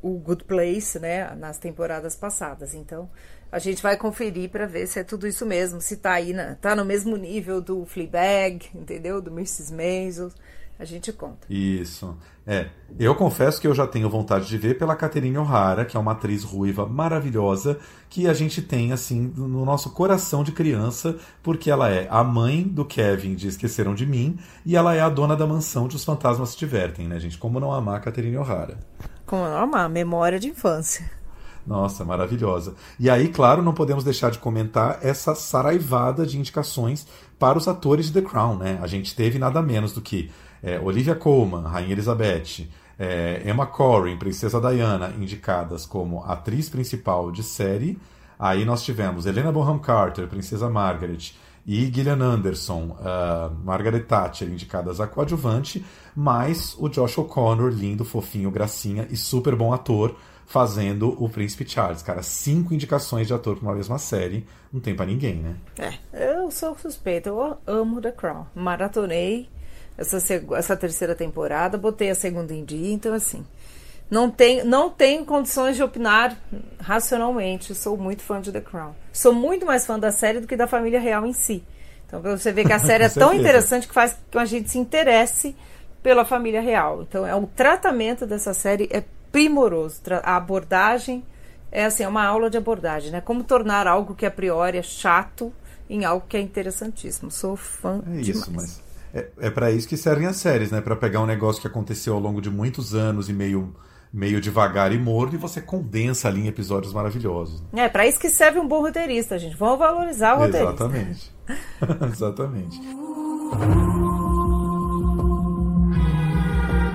[0.02, 2.74] o Good Place, né, nas temporadas passadas.
[2.74, 3.10] Então,
[3.50, 6.54] a gente vai conferir para ver se é tudo isso mesmo, se tá aí, na,
[6.54, 9.20] tá no mesmo nível do Fleabag, entendeu?
[9.20, 9.72] Do Mrs.
[9.72, 10.30] Maisel.
[10.78, 11.46] A gente conta.
[11.48, 12.16] Isso.
[12.46, 12.68] É.
[12.98, 16.12] Eu confesso que eu já tenho vontade de ver pela Catherine O'Hara, que é uma
[16.12, 17.78] atriz ruiva maravilhosa,
[18.10, 22.62] que a gente tem, assim, no nosso coração de criança, porque ela é a mãe
[22.62, 26.04] do Kevin de Esqueceram de Mim e ela é a dona da mansão de Os
[26.04, 27.38] Fantasmas Se Divertem, né, gente?
[27.38, 28.78] Como não amar a Catherine O'Hara?
[29.24, 29.88] Como não amar?
[29.88, 31.10] Memória de infância.
[31.66, 32.74] Nossa, maravilhosa.
[32.98, 37.06] E aí, claro, não podemos deixar de comentar essa saraivada de indicações
[37.38, 38.78] para os atores de The Crown, né?
[38.80, 40.30] A gente teve nada menos do que
[40.66, 47.44] é, Olivia Colman, Rainha Elizabeth, é, Emma Corrin, Princesa Diana, indicadas como atriz principal de
[47.44, 47.96] série.
[48.36, 51.32] Aí nós tivemos Helena Bonham Carter, Princesa Margaret,
[51.64, 58.50] e Gillian Anderson, ah, Margaret Thatcher, indicadas a coadjuvante, mais o Josh O'Connor, lindo, fofinho,
[58.50, 60.14] gracinha e super bom ator,
[60.46, 62.02] fazendo o Príncipe Charles.
[62.02, 65.56] Cara, cinco indicações de ator para uma mesma série, não tem pra ninguém, né?
[66.12, 68.46] É, eu sou suspeita, eu amo The Crown.
[68.54, 69.48] Maratonei
[69.96, 70.18] essa,
[70.56, 73.44] essa terceira temporada, botei a segunda em dia, então assim.
[74.08, 76.36] Não tenho, não tenho condições de opinar
[76.80, 77.74] racionalmente.
[77.74, 78.94] Sou muito fã de The Crown.
[79.12, 81.64] Sou muito mais fã da série do que da família real em si.
[82.06, 84.70] Então você vê que a série é Com tão interessante que faz que a gente
[84.70, 85.56] se interesse
[86.04, 87.02] pela família real.
[87.02, 90.00] Então é o tratamento dessa série é primoroso.
[90.22, 91.24] A abordagem
[91.72, 93.20] é assim, é uma aula de abordagem, né?
[93.20, 95.52] Como tornar algo que a priori é chato
[95.90, 97.28] em algo que é interessantíssimo.
[97.28, 98.28] Sou fã É demais.
[98.28, 98.85] isso, mas
[99.16, 100.82] é, é para isso que servem as séries, né?
[100.82, 103.74] Para pegar um negócio que aconteceu ao longo de muitos anos e meio
[104.12, 107.62] meio devagar e morno e você condensa ali em episódios maravilhosos.
[107.74, 109.56] É, pra isso que serve um bom roteirista, gente.
[109.56, 110.84] Vamos valorizar o roteirista.
[110.84, 111.34] Exatamente.
[112.12, 112.80] Exatamente.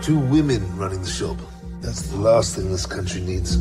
[0.02, 1.38] Two women running the shop.
[1.82, 3.58] That's the last thing this country needs.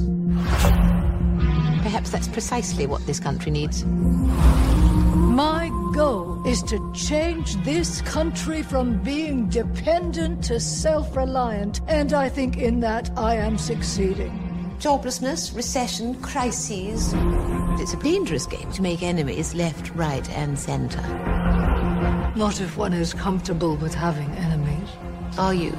[1.82, 3.84] Perhaps that's precisely what this country needs.
[5.40, 12.28] My goal is to change this country from being dependent to self reliant, and I
[12.28, 14.32] think in that I am succeeding.
[14.78, 17.14] Joblessness, recession, crises.
[17.80, 21.08] It's a dangerous game to make enemies left, right, and centre.
[22.36, 24.90] Not if one is comfortable with having enemies.
[25.38, 25.72] Are you?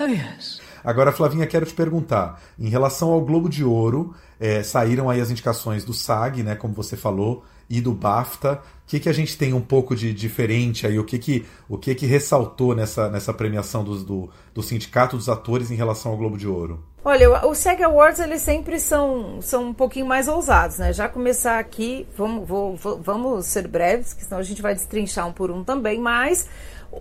[0.00, 0.60] Oh, yes.
[0.82, 5.30] Agora, Flavinha, quero te perguntar, em relação ao Globo de Ouro, é, saíram aí as
[5.30, 8.54] indicações do SAG, né, como você falou, e do BAFTA.
[8.54, 10.98] O que, que a gente tem um pouco de diferente aí?
[10.98, 15.28] O que que, o que, que ressaltou nessa, nessa premiação dos, do, do Sindicato dos
[15.28, 16.84] Atores em relação ao Globo de Ouro?
[17.02, 20.92] Olha, o SAG Awards eles sempre são, são um pouquinho mais ousados, né?
[20.92, 25.32] Já começar aqui, vamos, vou, vamos ser breves, que senão a gente vai destrinchar um
[25.32, 26.46] por um também, mas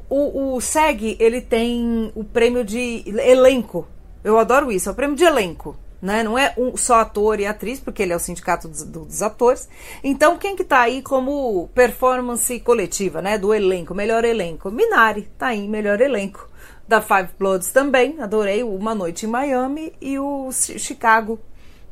[0.10, 3.88] o, o SEG ele tem o prêmio de elenco.
[4.24, 5.76] Eu adoro isso, é o prêmio de elenco.
[6.02, 6.24] Né?
[6.24, 9.68] Não é um, só ator e atriz, porque ele é o sindicato dos, dos atores.
[10.04, 13.38] Então, quem que tá aí como performance coletiva, né?
[13.38, 14.72] Do elenco, melhor elenco?
[14.72, 16.48] Minari tá aí, melhor elenco.
[16.88, 21.40] Da Five Bloods também, adorei Uma Noite em Miami e o Chicago,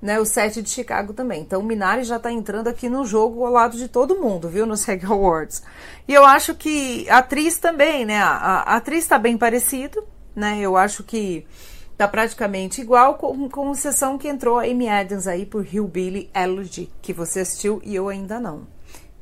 [0.02, 0.20] né?
[0.20, 1.42] O set de Chicago também.
[1.42, 4.66] Então, Minari já tá entrando aqui no jogo ao lado de todo mundo, viu?
[4.66, 5.62] Nos SEG Awards.
[6.08, 8.18] E eu acho que a atriz também, né?
[8.18, 10.04] A, a atriz tá bem parecido,
[10.36, 10.60] né?
[10.62, 11.46] Eu acho que
[11.98, 16.90] tá praticamente igual, com, com exceção que entrou a Amy Adams aí por Hillbilly Elegy,
[17.02, 18.68] que você assistiu e eu ainda não.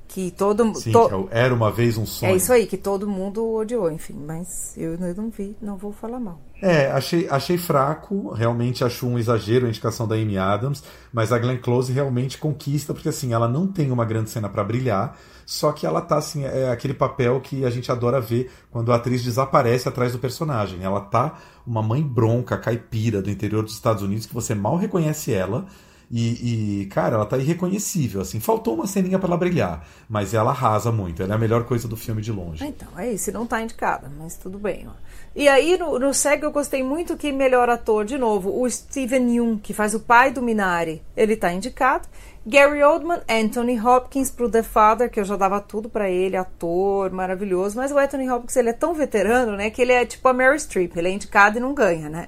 [0.07, 1.27] Que todo Sim, to...
[1.31, 2.31] era uma vez um sonho.
[2.31, 5.91] É isso aí, que todo mundo odiou, enfim, mas eu, eu não vi, não vou
[5.91, 6.39] falar mal.
[6.61, 11.37] É, achei, achei fraco, realmente acho um exagero a indicação da Amy Adams, mas a
[11.37, 15.71] Glenn Close realmente conquista, porque assim, ela não tem uma grande cena para brilhar, só
[15.73, 19.23] que ela tá assim, é aquele papel que a gente adora ver quando a atriz
[19.23, 20.81] desaparece atrás do personagem.
[20.81, 21.37] Ela tá
[21.67, 25.65] uma mãe bronca, caipira do interior dos Estados Unidos que você mal reconhece ela.
[26.09, 28.39] E, e, cara, ela tá irreconhecível, assim.
[28.39, 31.23] Faltou uma ceninha para ela brilhar, mas ela arrasa muito.
[31.23, 32.65] Ela é a melhor coisa do filme de longe.
[32.65, 33.31] Então, é isso.
[33.31, 34.87] Não tá indicada, mas tudo bem.
[34.87, 34.91] Ó.
[35.35, 39.35] E aí, no, no SEG, eu gostei muito que melhor ator, de novo, o Steven
[39.35, 42.07] Yeun, que faz o pai do Minari, ele tá indicado.
[42.47, 47.11] Gary Oldman, Anthony Hopkins pro The Father, que eu já dava tudo para ele, ator
[47.11, 50.33] maravilhoso, mas o Anthony Hopkins ele é tão veterano, né, que ele é tipo a
[50.33, 52.27] Meryl Streep, ele é indicado e não ganha, né?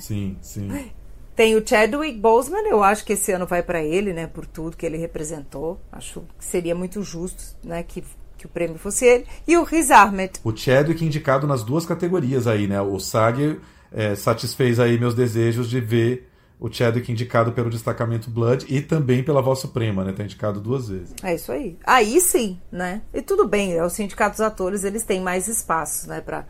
[0.00, 0.68] Sim, sim.
[1.34, 4.76] Tem o Chadwick Boseman, eu acho que esse ano vai para ele, né, por tudo
[4.76, 5.80] que ele representou.
[5.90, 8.04] Acho que seria muito justo, né, que
[8.36, 10.32] que o prêmio fosse ele, e o Riz Ahmed.
[10.44, 12.78] O Chadwick indicado nas duas categorias aí, né?
[12.80, 13.58] O SAG
[13.90, 16.28] é, satisfez aí meus desejos de ver
[16.60, 20.12] o Chadwick indicado pelo destacamento Blood e também pela Voz Suprema, né?
[20.12, 21.14] Tá indicado duas vezes.
[21.22, 21.78] É isso aí.
[21.84, 23.02] Aí sim, né?
[23.12, 26.46] E tudo bem, é, os sindicatos atores, eles têm mais espaço, né, para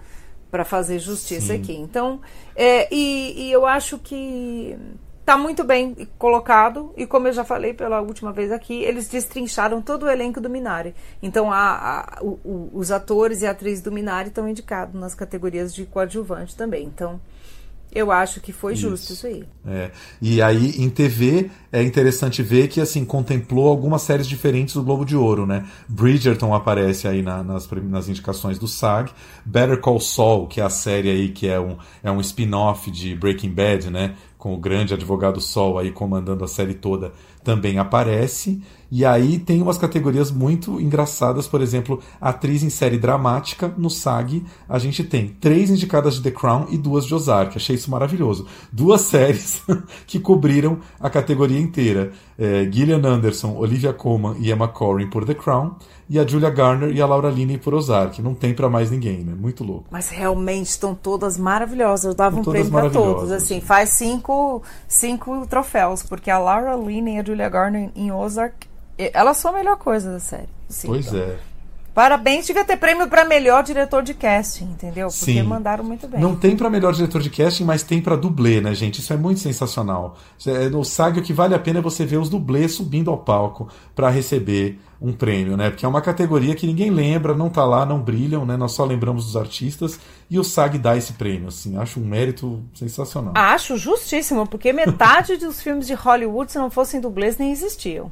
[0.54, 1.60] para fazer justiça sim.
[1.60, 1.72] aqui.
[1.74, 2.20] Então,
[2.54, 4.78] é, e, e eu acho que
[5.26, 9.82] tá muito bem colocado e como eu já falei pela última vez aqui, eles destrincharam
[9.82, 10.94] todo o elenco do Minari.
[11.20, 15.74] Então a, a o, o, os atores e atrizes do Minari estão indicados nas categorias
[15.74, 16.84] de coadjuvante também.
[16.84, 17.20] Então
[17.94, 19.44] eu acho que foi justo isso, isso aí.
[19.66, 19.90] É.
[20.20, 25.04] E aí, em TV, é interessante ver que, assim, contemplou algumas séries diferentes do Globo
[25.04, 25.64] de Ouro, né?
[25.88, 29.12] Bridgerton aparece aí na, nas, nas indicações do SAG.
[29.44, 33.14] Better Call Saul, que é a série aí que é um, é um spin-off de
[33.14, 34.16] Breaking Bad, né?
[34.36, 37.12] Com o grande advogado Sol aí comandando a série toda,
[37.44, 38.60] também aparece.
[38.90, 44.44] E aí tem umas categorias muito engraçadas, por exemplo, atriz em série dramática, no SAG,
[44.68, 47.56] a gente tem três indicadas de The Crown e duas de Ozark.
[47.56, 48.46] Achei isso maravilhoso.
[48.72, 49.62] Duas séries
[50.06, 52.12] que cobriram a categoria inteira.
[52.38, 55.76] É, Gillian Anderson, Olivia Colman e Emma Corrin por The Crown,
[56.08, 58.20] e a Julia Garner e a Laura Linney por Ozark.
[58.20, 59.34] Não tem para mais ninguém, né?
[59.34, 59.86] Muito louco.
[59.90, 62.04] Mas realmente estão todas maravilhosas.
[62.04, 63.32] Eu dava um prêmio para todos.
[63.32, 68.68] Assim, faz cinco, cinco troféus, porque a Laura Linney e a Julia Garner em Ozark
[68.96, 70.48] ela só a melhor coisa da série.
[70.68, 71.20] Sim, pois então.
[71.20, 71.38] é.
[71.94, 75.06] Parabéns, devia ter prêmio para melhor diretor de casting, entendeu?
[75.06, 75.42] Porque Sim.
[75.44, 76.20] mandaram muito bem.
[76.20, 78.98] Não tem para melhor diretor de casting, mas tem para dublê, né, gente?
[79.00, 80.16] Isso é muito sensacional.
[80.44, 83.18] É, no SAG o que vale a pena é você ver os dublês subindo ao
[83.18, 85.70] palco para receber um prêmio, né?
[85.70, 88.56] Porque é uma categoria que ninguém lembra, não tá lá, não brilham, né?
[88.56, 91.76] Nós só lembramos dos artistas e o SAG dá esse prêmio, assim.
[91.76, 93.34] Acho um mérito sensacional.
[93.36, 98.10] Acho justíssimo, porque metade dos filmes de Hollywood, se não fossem dublês, nem existiam.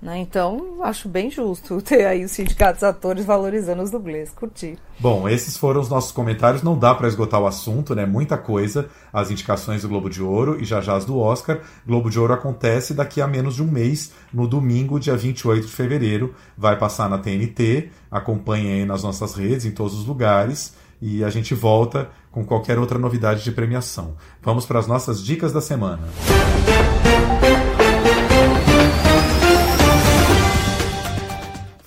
[0.00, 0.18] Né?
[0.18, 4.30] Então, acho bem justo ter aí os sindicatos atores valorizando os dublês.
[4.30, 4.78] Curti.
[5.00, 6.62] Bom, esses foram os nossos comentários.
[6.62, 8.06] Não dá para esgotar o assunto, né?
[8.06, 8.88] Muita coisa.
[9.12, 11.60] As indicações do Globo de Ouro e já já as do Oscar.
[11.86, 15.72] Globo de Ouro acontece daqui a menos de um mês, no domingo, dia 28 de
[15.72, 16.34] fevereiro.
[16.56, 17.90] Vai passar na TNT.
[18.10, 20.74] Acompanhe aí nas nossas redes, em todos os lugares.
[21.00, 24.16] E a gente volta com qualquer outra novidade de premiação.
[24.42, 26.02] Vamos para as nossas dicas da semana.
[26.06, 26.97] Música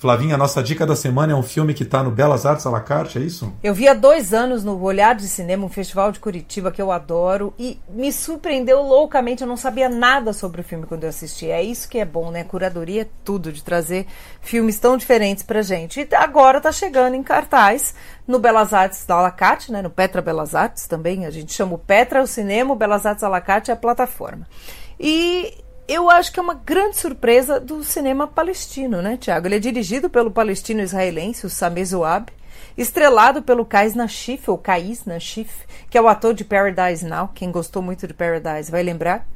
[0.02, 2.70] Flavinha, a nossa dica da semana é um filme que está no Belas Artes à
[2.70, 3.52] la carte, é isso?
[3.62, 6.90] Eu vi há dois anos no Olhar de Cinema, um festival de Curitiba que eu
[6.90, 9.42] adoro, e me surpreendeu loucamente.
[9.42, 11.48] Eu não sabia nada sobre o filme quando eu assisti.
[11.48, 12.42] É isso que é bom, né?
[12.42, 14.08] Curadoria é tudo, de trazer
[14.40, 16.00] filmes tão diferentes pra gente.
[16.00, 17.94] E agora tá chegando em cartaz
[18.26, 19.82] no Belas Artes da Alacate, né?
[19.82, 21.26] No Petra Belas Artes também.
[21.26, 24.48] A gente chama o Petra o cinema, o Belas Artes Alacate é a plataforma.
[24.98, 29.46] E eu acho que é uma grande surpresa do cinema palestino, né, Tiago?
[29.46, 32.32] Ele é dirigido pelo palestino israelense, o Sameh Zouab,
[32.76, 37.30] estrelado pelo Kais Nashif, ou Kais Nashif, que é o ator de Paradise Now.
[37.34, 39.26] Quem gostou muito de Paradise vai lembrar.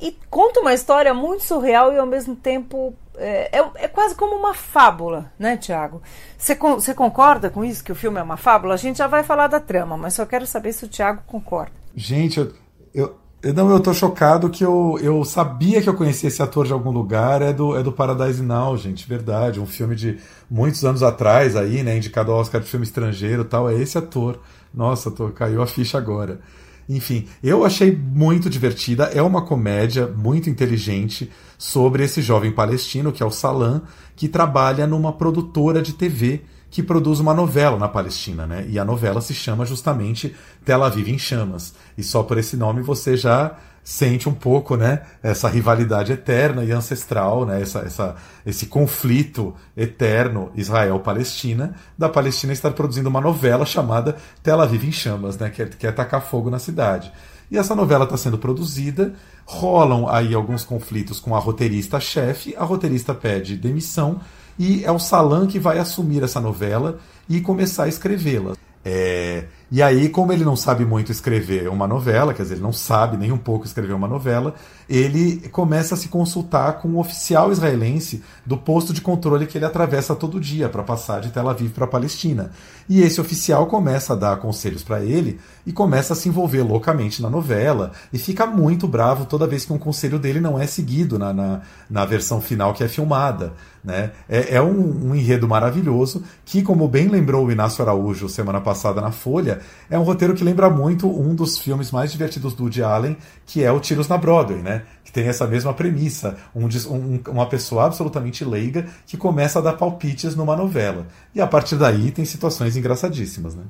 [0.00, 4.34] E conta uma história muito surreal e ao mesmo tempo é, é, é quase como
[4.34, 6.02] uma fábula, né, Tiago?
[6.38, 8.74] Você concorda com isso, que o filme é uma fábula?
[8.74, 11.72] A gente já vai falar da trama, mas só quero saber se o Tiago concorda.
[11.94, 12.54] Gente, eu,
[12.94, 16.72] eu, não, eu tô chocado que eu, eu sabia que eu conhecia esse ator de
[16.72, 17.40] algum lugar.
[17.40, 19.58] É do, é do Paradise Now, gente, verdade.
[19.58, 20.18] Um filme de
[20.50, 21.96] muitos anos atrás aí, né?
[21.96, 23.70] Indicado ao Oscar de filme estrangeiro tal.
[23.70, 24.38] É esse ator.
[24.74, 26.40] Nossa, tô, caiu a ficha agora.
[26.86, 29.04] Enfim, eu achei muito divertida.
[29.04, 33.82] É uma comédia muito inteligente sobre esse jovem palestino, que é o Salam,
[34.14, 38.64] que trabalha numa produtora de TV que produz uma novela na Palestina, né?
[38.68, 41.74] E a novela se chama justamente Tel Aviv em Chamas.
[41.98, 46.70] E só por esse nome você já sente um pouco, né, essa rivalidade eterna e
[46.70, 48.14] ancestral, né, essa, essa,
[48.44, 55.38] esse conflito eterno Israel-Palestina, da Palestina estar produzindo uma novela chamada Tel Aviv em Chamas,
[55.38, 57.10] né, que é, que é tacar fogo na cidade.
[57.50, 59.12] E essa novela está sendo produzida,
[59.44, 64.20] rolam aí alguns conflitos com a roteirista-chefe, a roteirista pede demissão,
[64.58, 66.98] e é o Salam que vai assumir essa novela
[67.28, 68.54] e começar a escrevê-la.
[68.82, 72.72] É, e aí, como ele não sabe muito escrever uma novela, quer dizer, ele não
[72.72, 74.54] sabe nem um pouco escrever uma novela,
[74.88, 79.66] ele começa a se consultar com um oficial israelense do posto de controle que ele
[79.66, 82.50] atravessa todo dia para passar de Tel Aviv para Palestina.
[82.88, 87.22] E esse oficial começa a dar conselhos para ele e começa a se envolver loucamente
[87.22, 91.18] na novela e fica muito bravo toda vez que um conselho dele não é seguido
[91.18, 93.52] na, na, na versão final que é filmada.
[93.83, 94.11] Né?
[94.27, 98.99] É, é um, um enredo maravilhoso que, como bem lembrou o Inácio Araújo semana passada
[99.01, 102.83] na Folha, é um roteiro que lembra muito um dos filmes mais divertidos do Woody
[102.83, 104.83] Allen, que é o Tiros na Broadway, né?
[105.03, 109.73] que tem essa mesma premissa, um, um, uma pessoa absolutamente leiga que começa a dar
[109.73, 111.05] palpites numa novela.
[111.33, 113.55] E a partir daí tem situações engraçadíssimas.
[113.55, 113.63] Né?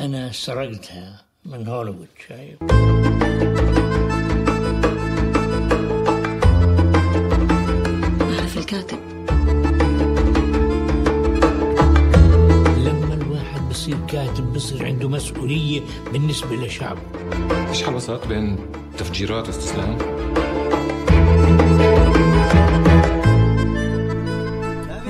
[0.00, 2.58] أنا سرقتها من هوليوود شايف
[8.56, 9.03] الكاتب
[13.84, 17.00] الواحد بصير كاتب بصير عنده مسؤولية بالنسبة لشعبه
[17.68, 18.56] ايش حبسك بين
[18.98, 19.98] تفجيرات واستسلام؟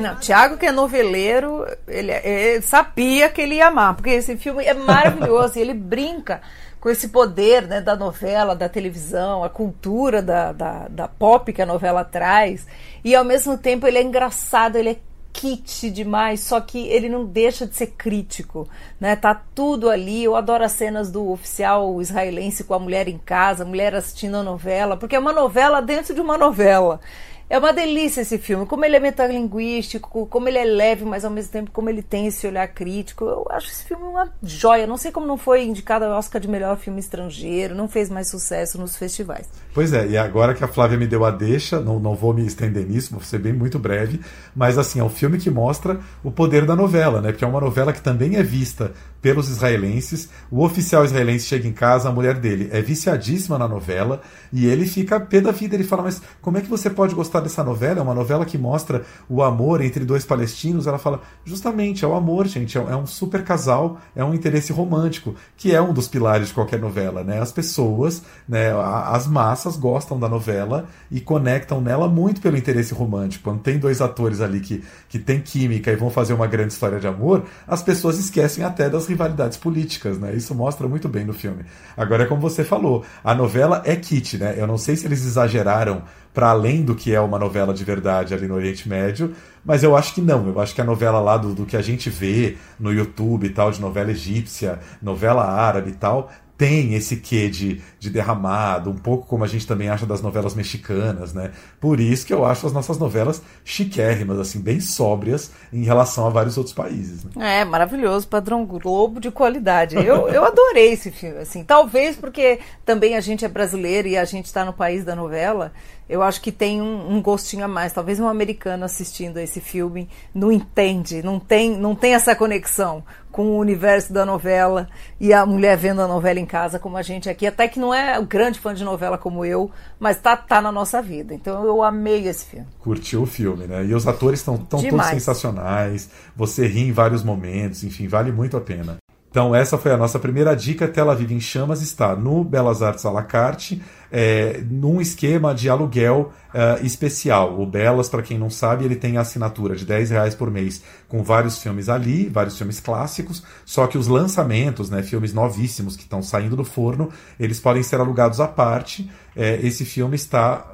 [0.02, 4.64] Não, Thiago, que é noveleiro, ele, ele, sabia que ele ia amar, porque esse filme
[4.64, 6.40] é maravilhoso e ele brinca
[6.80, 11.60] com esse poder né, da novela, da televisão, a cultura da, da, da pop que
[11.60, 12.66] a novela traz.
[13.04, 14.96] E ao mesmo tempo ele é engraçado, ele é
[15.35, 18.67] kit demais, só que ele não deixa de ser crítico,
[18.97, 19.17] né?
[19.17, 20.23] Tá tudo ali.
[20.23, 24.37] Eu adoro as cenas do oficial israelense com a mulher em casa, a mulher assistindo
[24.37, 27.01] a novela, porque é uma novela dentro de uma novela.
[27.47, 31.29] É uma delícia esse filme, como ele é metalinguístico, como ele é leve, mas ao
[31.29, 33.23] mesmo tempo como ele tem esse olhar crítico.
[33.23, 34.87] Eu acho esse filme uma joia.
[34.87, 38.29] Não sei como não foi indicado ao Oscar de melhor filme estrangeiro, não fez mais
[38.29, 39.47] sucesso nos festivais.
[39.75, 42.45] Pois é, e agora que a Flávia me deu a deixa, não, não vou me
[42.45, 44.19] estender nisso, vou ser bem muito breve,
[44.55, 47.31] mas assim, é um filme que mostra o poder da novela, né?
[47.31, 48.91] Porque é uma novela que também é vista
[49.25, 50.29] pelos israelenses.
[50.51, 54.21] O oficial israelense chega em casa, a mulher dele é viciadíssima na novela
[54.53, 55.73] e ele fica pé da vida.
[55.73, 57.99] Ele fala: Mas como é que você pode gostar dessa novela?
[57.99, 60.87] É uma novela que mostra o amor entre dois palestinos.
[60.87, 62.77] Ela fala: Justamente, é o amor, gente.
[62.77, 66.79] É um super casal, é um interesse romântico, que é um dos pilares de qualquer
[66.79, 67.23] novela.
[67.23, 67.41] Né?
[67.41, 68.71] As pessoas, né,
[69.05, 73.43] as massas gostam da novela e conectam nela muito pelo interesse romântico.
[73.43, 76.99] Quando tem dois atores ali que, que têm química e vão fazer uma grande história
[76.99, 80.33] de amor, as pessoas esquecem até das rivalidades políticas, né?
[80.33, 81.65] Isso mostra muito bem no filme.
[81.95, 84.55] Agora é como você falou, a novela é kit, né?
[84.57, 86.03] Eu não sei se eles exageraram
[86.35, 89.33] para além do que é uma novela de verdade ali no Oriente Médio,
[89.63, 90.47] mas eu acho que não.
[90.49, 93.49] Eu acho que a novela lá do, do que a gente vê no YouTube e
[93.49, 98.95] tal, de novela egípcia, novela árabe e tal, tem esse quê de, de derramado, um
[98.95, 101.51] pouco como a gente também acha das novelas mexicanas, né?
[101.81, 106.29] Por isso que eu acho as nossas novelas chiquérrimas, assim, bem sóbrias em relação a
[106.29, 107.25] vários outros países.
[107.25, 107.61] Né?
[107.61, 109.95] É, maravilhoso, padrão Globo de qualidade.
[109.95, 114.23] Eu, eu adorei esse filme, assim, talvez porque também a gente é brasileiro e a
[114.23, 115.73] gente está no país da novela,
[116.07, 117.91] eu acho que tem um, um, gostinho a mais.
[117.91, 123.47] Talvez um americano assistindo esse filme não entende, não tem, não tem essa conexão com
[123.47, 124.87] o universo da novela
[125.19, 127.93] e a mulher vendo a novela em casa como a gente aqui, até que não
[127.93, 131.33] é um grande fã de novela como eu, mas tá, tá na nossa vida.
[131.33, 132.67] Então eu amei esse filme.
[132.79, 133.83] Curtiu o filme, né?
[133.83, 138.61] E os atores estão todos sensacionais, você ri em vários momentos, enfim, vale muito a
[138.61, 138.97] pena.
[139.35, 140.87] Então, essa foi a nossa primeira dica.
[140.87, 145.69] Tela Viva em Chamas está no Belas Artes à la carte, é, num esquema de
[145.69, 147.59] aluguel é, especial.
[147.59, 150.81] O Belas, para quem não sabe, ele tem a assinatura de 10 reais por mês
[151.09, 156.03] com vários filmes ali, vários filmes clássicos, só que os lançamentos, né, filmes novíssimos que
[156.03, 159.11] estão saindo do forno, eles podem ser alugados à parte.
[159.35, 160.65] É, esse filme está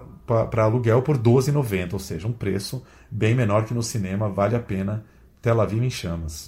[0.51, 4.55] para aluguel por R$ 12,90, ou seja, um preço bem menor que no cinema, vale
[4.55, 5.03] a pena.
[5.41, 6.47] Tela Viva em Chamas.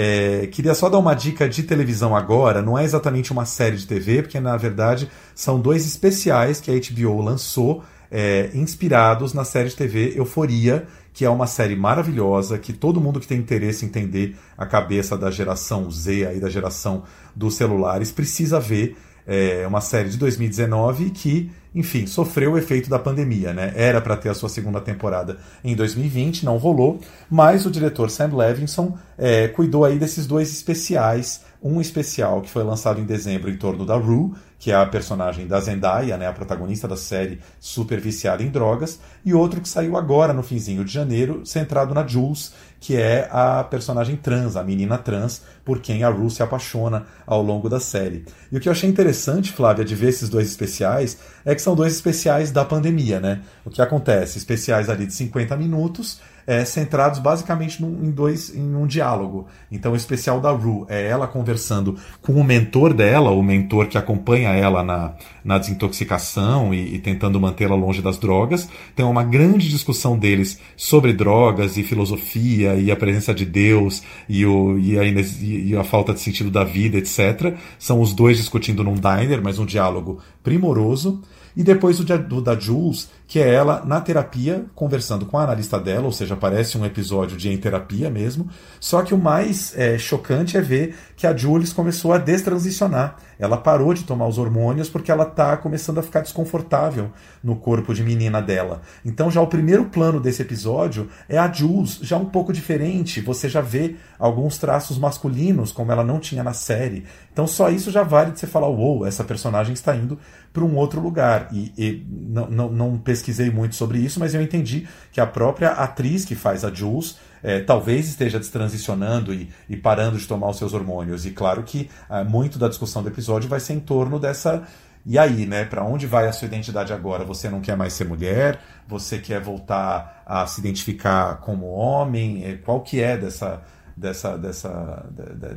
[0.00, 2.62] É, queria só dar uma dica de televisão agora.
[2.62, 6.74] Não é exatamente uma série de TV, porque na verdade são dois especiais que a
[6.74, 12.72] HBO lançou, é, inspirados na série de TV Euforia, que é uma série maravilhosa, que
[12.72, 17.02] todo mundo que tem interesse em entender a cabeça da geração Z, aí da geração
[17.34, 18.96] dos celulares, precisa ver.
[19.28, 23.72] É uma série de 2019 que enfim, sofreu o efeito da pandemia, né?
[23.76, 26.98] Era para ter a sua segunda temporada em 2020, não rolou,
[27.30, 32.62] mas o diretor Sam Levinson é, cuidou aí desses dois especiais, um especial que foi
[32.62, 36.32] lançado em dezembro em torno da Rue, que é a personagem da Zendaya, né, a
[36.32, 40.92] protagonista da série super viciada em drogas, e outro que saiu agora no finzinho de
[40.92, 46.08] janeiro, centrado na Jules, que é a personagem trans, a menina trans, por quem a
[46.08, 48.24] Rue se apaixona ao longo da série.
[48.50, 51.74] E o que eu achei interessante, Flávia, de ver esses dois especiais, é que são
[51.74, 53.42] dois especiais da pandemia, né?
[53.64, 54.38] O que acontece?
[54.38, 59.46] Especiais ali de 50 minutos, é, centrados basicamente num, em dois em um diálogo.
[59.70, 63.98] Então o especial da Rue é ela conversando com o mentor dela, o mentor que
[63.98, 65.12] acompanha ela na,
[65.44, 68.66] na desintoxicação e, e tentando mantê-la longe das drogas.
[68.96, 74.46] Tem uma grande discussão deles sobre drogas e filosofia e a presença de Deus e,
[74.46, 77.58] o, e, a, e a falta de sentido da vida, etc.
[77.78, 81.20] São os dois discutindo num diner, mas um diálogo primoroso.
[81.58, 86.06] E depois o da Jules, que é ela na terapia, conversando com a analista dela,
[86.06, 88.48] ou seja, parece um episódio de em terapia mesmo.
[88.80, 93.16] Só que o mais é, chocante é ver que a Jules começou a destransicionar.
[93.38, 97.12] Ela parou de tomar os hormônios porque ela está começando a ficar desconfortável
[97.44, 98.80] no corpo de menina dela.
[99.04, 103.20] Então já o primeiro plano desse episódio é a Jules já um pouco diferente.
[103.20, 107.04] Você já vê alguns traços masculinos, como ela não tinha na série.
[107.30, 110.18] Então só isso já vale de você falar, uou, wow, essa personagem está indo
[110.52, 111.48] para um outro lugar.
[111.52, 115.70] E, e não, não, não, pesquisei muito sobre isso, mas eu entendi que a própria
[115.70, 120.56] atriz que faz a Jules é, talvez esteja destransicionando e, e, parando de tomar os
[120.56, 121.26] seus hormônios.
[121.26, 124.62] E claro que é, muito da discussão do episódio vai ser em torno dessa.
[125.06, 125.64] E aí, né?
[125.64, 127.24] Para onde vai a sua identidade agora?
[127.24, 128.60] Você não quer mais ser mulher?
[128.86, 132.44] Você quer voltar a se identificar como homem?
[132.44, 133.62] É, qual que é dessa
[133.98, 135.06] dessa, dessa,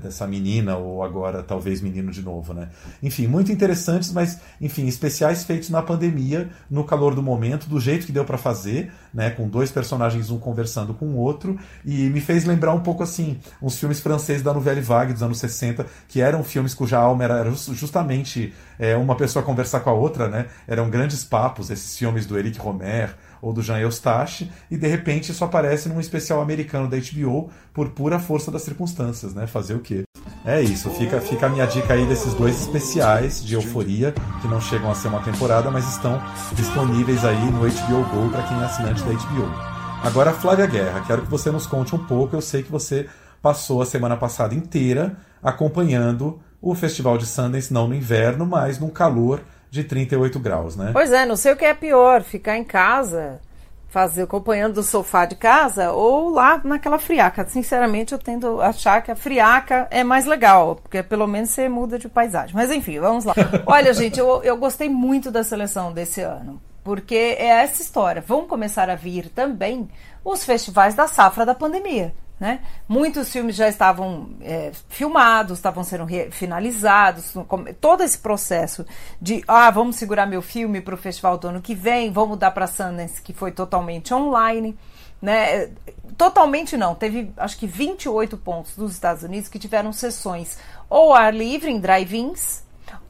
[0.01, 2.69] dessa menina, ou agora talvez menino de novo, né?
[3.01, 8.05] Enfim, muito interessantes, mas, enfim, especiais feitos na pandemia, no calor do momento, do jeito
[8.05, 9.29] que deu para fazer, né?
[9.29, 13.39] Com dois personagens, um conversando com o outro, e me fez lembrar um pouco, assim,
[13.61, 17.51] uns filmes franceses da Nouvelle Vague dos anos 60, que eram filmes cuja alma era
[17.51, 20.47] justamente é, uma pessoa conversar com a outra, né?
[20.67, 25.31] Eram grandes papos, esses filmes do Eric Romer, ou do Jean Eustache, e de repente
[25.31, 29.47] isso aparece num especial americano da HBO por pura força das circunstâncias, né?
[29.47, 30.03] Fazer o quê?
[30.45, 34.59] É isso, fica, fica a minha dica aí desses dois especiais de euforia, que não
[34.59, 36.21] chegam a ser uma temporada, mas estão
[36.53, 39.71] disponíveis aí no HBO Go para quem é assinante da HBO.
[40.03, 42.35] Agora, Flávia Guerra, quero que você nos conte um pouco.
[42.35, 43.07] Eu sei que você
[43.39, 48.89] passou a semana passada inteira acompanhando o Festival de Sundance, não no inverno, mas no
[48.89, 49.41] calor
[49.71, 50.89] de 38 graus, né?
[50.91, 53.39] Pois é, não sei o que é pior, ficar em casa,
[53.87, 57.47] fazer acompanhando do sofá de casa ou lá naquela friaca.
[57.47, 61.69] Sinceramente, eu tendo a achar que a friaca é mais legal, porque pelo menos você
[61.69, 62.53] muda de paisagem.
[62.53, 63.33] Mas enfim, vamos lá.
[63.65, 68.21] Olha, gente, eu, eu gostei muito da seleção desse ano, porque é essa história.
[68.21, 69.89] Vão começar a vir também
[70.23, 72.13] os festivais da safra da pandemia.
[72.41, 72.59] Né?
[72.89, 77.35] Muitos filmes já estavam é, filmados, estavam sendo finalizados,
[77.79, 78.83] todo esse processo
[79.21, 82.49] de ah, vamos segurar meu filme para o festival do ano que vem, vamos dar
[82.49, 84.75] para Sundance, que foi totalmente online.
[85.21, 85.69] né?
[86.17, 86.95] Totalmente não.
[86.95, 90.57] Teve acho que 28 pontos dos Estados Unidos que tiveram sessões
[90.89, 92.63] ou ar livre em drive-ins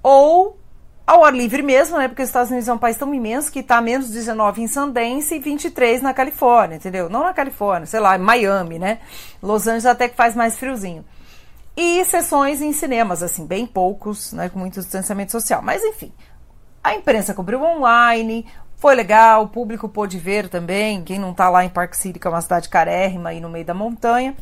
[0.03, 0.59] ou
[1.05, 2.07] ao ar livre mesmo, né?
[2.07, 5.35] Porque os Estados Unidos é um país tão imenso que está menos 19 em Sundance
[5.35, 7.09] e 23 na Califórnia, entendeu?
[7.09, 8.99] Não na Califórnia, sei lá, em Miami, né?
[9.41, 11.03] Los Angeles até que faz mais friozinho.
[11.75, 14.49] E sessões em cinemas, assim, bem poucos, né?
[14.49, 15.61] Com muito distanciamento social.
[15.61, 16.11] Mas enfim,
[16.83, 18.45] a imprensa cobriu online,
[18.77, 22.25] foi legal, o público pôde ver também, quem não está lá em Park City, que
[22.25, 24.35] é uma cidade carérrima e no meio da montanha.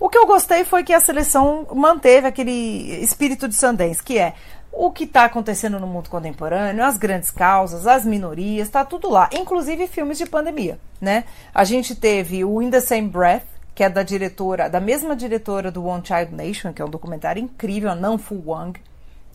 [0.00, 4.32] O que eu gostei foi que a seleção manteve aquele espírito de Sundance, que é
[4.80, 9.28] o que está acontecendo no mundo contemporâneo, as grandes causas, as minorias, está tudo lá,
[9.32, 11.24] inclusive filmes de pandemia, né?
[11.52, 13.42] A gente teve o In the Same Breath,
[13.74, 17.42] que é da diretora, da mesma diretora do One Child Nation, que é um documentário
[17.42, 18.80] incrível, a Nanfu Wang,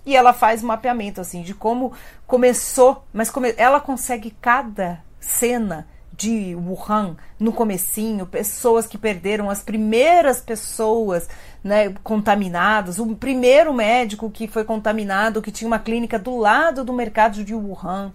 [0.05, 1.91] e ela faz um mapeamento assim de como
[2.25, 5.85] começou, mas ela consegue cada cena
[6.15, 11.27] de Wuhan no comecinho, pessoas que perderam as primeiras pessoas
[11.63, 16.93] né, contaminadas, o primeiro médico que foi contaminado, que tinha uma clínica do lado do
[16.93, 18.11] mercado de Wuhan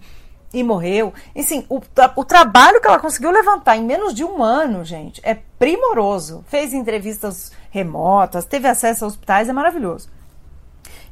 [0.53, 1.13] e morreu.
[1.35, 1.81] Assim, o,
[2.15, 6.43] o trabalho que ela conseguiu levantar em menos de um ano, gente, é primoroso.
[6.47, 10.09] Fez entrevistas remotas, teve acesso a hospitais, é maravilhoso.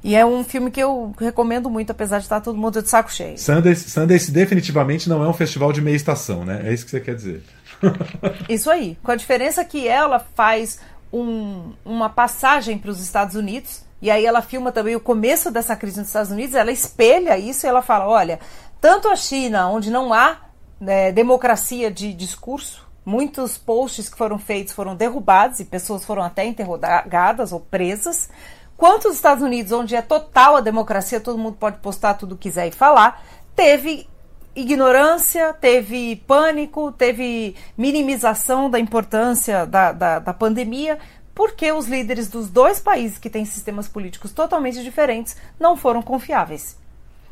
[0.04, 3.12] E é um filme que eu recomendo muito, apesar de estar todo mundo de saco
[3.12, 3.38] cheio.
[3.38, 6.62] Sundance, Sundance definitivamente não é um festival de meia estação, né?
[6.66, 7.44] É isso que você quer dizer.
[8.48, 8.98] isso aí.
[9.04, 10.80] Com a diferença que ela faz
[11.12, 15.76] um, uma passagem para os Estados Unidos, e aí ela filma também o começo dessa
[15.76, 18.40] crise nos Estados Unidos, ela espelha isso e ela fala: olha,
[18.80, 20.38] tanto a China, onde não há
[20.80, 26.46] né, democracia de discurso, muitos posts que foram feitos foram derrubados e pessoas foram até
[26.46, 28.30] interrogadas ou presas
[28.78, 32.50] quanto os Estados Unidos, onde é total a democracia, todo mundo pode postar tudo que
[32.50, 33.22] quiser e falar,
[33.56, 34.08] teve
[34.56, 40.98] ignorância, teve pânico, teve minimização da importância da, da, da pandemia,
[41.36, 46.78] porque os líderes dos dois países que têm sistemas políticos totalmente diferentes não foram confiáveis.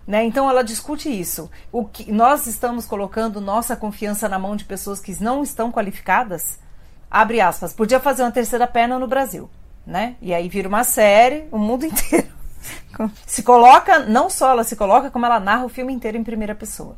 [0.05, 0.23] Né?
[0.23, 1.49] Então ela discute isso.
[1.71, 6.59] O que nós estamos colocando nossa confiança na mão de pessoas que não estão qualificadas?
[7.09, 7.73] Abre aspas.
[7.73, 9.49] Podia fazer uma terceira perna no Brasil
[9.85, 10.15] né?
[10.21, 12.27] E aí vira uma série, o mundo inteiro.
[13.25, 16.55] Se coloca, não só ela se coloca, como ela narra o filme inteiro em primeira
[16.55, 16.95] pessoa.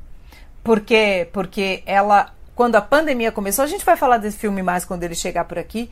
[0.64, 5.04] Porque, porque ela, quando a pandemia começou, a gente vai falar desse filme mais quando
[5.04, 5.90] ele chegar por aqui.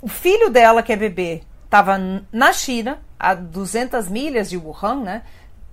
[0.00, 1.98] O filho dela, que é bebê, estava
[2.32, 5.22] na China, a 200 milhas de Wuhan, né?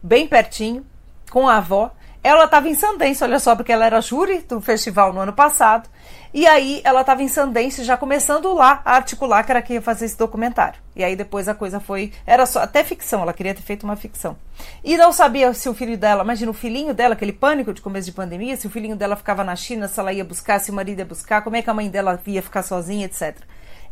[0.02, 0.86] Bem pertinho,
[1.30, 1.92] com a avó.
[2.26, 5.88] Ela estava em Sundance, olha só, porque ela era júri do festival no ano passado.
[6.34, 9.82] E aí ela estava em Sundance, já começando lá a articular que era que ia
[9.82, 10.80] fazer esse documentário.
[10.96, 12.12] E aí depois a coisa foi.
[12.26, 14.36] Era só até ficção, ela queria ter feito uma ficção.
[14.84, 18.08] E não sabia se o filho dela, imagina o filhinho dela, aquele pânico de começo
[18.08, 20.74] de pandemia, se o filhinho dela ficava na China, se ela ia buscar, se o
[20.74, 23.38] marido ia buscar, como é que a mãe dela ia ficar sozinha, etc.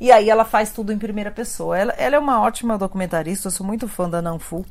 [0.02, 1.78] E aí ela faz tudo em primeira pessoa.
[1.78, 4.66] Ela, ela é uma ótima documentarista, eu sou muito fã da Nanfu.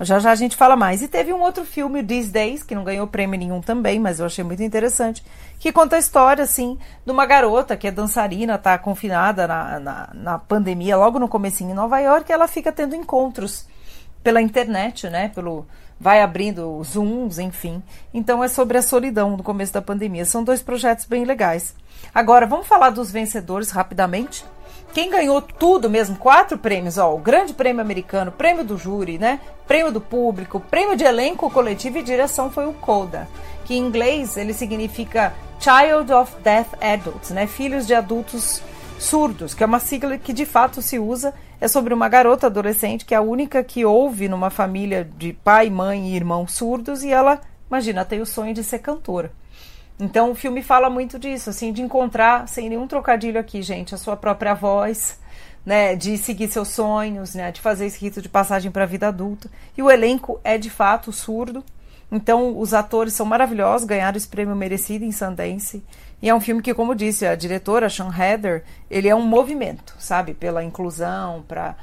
[0.00, 1.02] Já já a gente fala mais.
[1.02, 4.26] E teve um outro filme, These Days, que não ganhou prêmio nenhum também, mas eu
[4.26, 5.22] achei muito interessante,
[5.58, 10.10] que conta a história, assim, de uma garota que é dançarina, tá confinada na, na,
[10.14, 13.66] na pandemia, logo no comecinho em Nova York, e ela fica tendo encontros
[14.22, 15.66] pela internet, né, pelo...
[16.00, 17.80] Vai abrindo zooms, enfim.
[18.12, 20.24] Então é sobre a solidão no começo da pandemia.
[20.24, 21.76] São dois projetos bem legais.
[22.12, 24.44] Agora, vamos falar dos vencedores rapidamente.
[24.92, 29.40] Quem ganhou tudo mesmo, quatro prêmios, ó, o Grande Prêmio Americano, Prêmio do Júri, né?
[29.66, 33.26] Prêmio do Público, Prêmio de Elenco Coletivo e Direção foi o CODA,
[33.64, 37.46] que em inglês ele significa Child of Deaf Adults, né?
[37.46, 38.60] Filhos de adultos
[38.98, 41.32] surdos, que é uma sigla que de fato se usa.
[41.58, 45.70] É sobre uma garota adolescente que é a única que ouve numa família de pai,
[45.70, 47.40] mãe e irmão surdos e ela,
[47.70, 49.32] imagina, tem o sonho de ser cantora.
[49.98, 53.98] Então o filme fala muito disso, assim, de encontrar, sem nenhum trocadilho aqui, gente, a
[53.98, 55.18] sua própria voz,
[55.64, 59.08] né, de seguir seus sonhos, né, de fazer esse rito de passagem para a vida
[59.08, 59.48] adulta.
[59.76, 61.64] E o elenco é de fato surdo.
[62.10, 65.82] Então os atores são maravilhosos, ganharam esse prêmio merecido em Sundance.
[66.20, 69.94] E é um filme que, como disse a diretora Sean Heather, ele é um movimento,
[69.98, 71.74] sabe, pela inclusão, para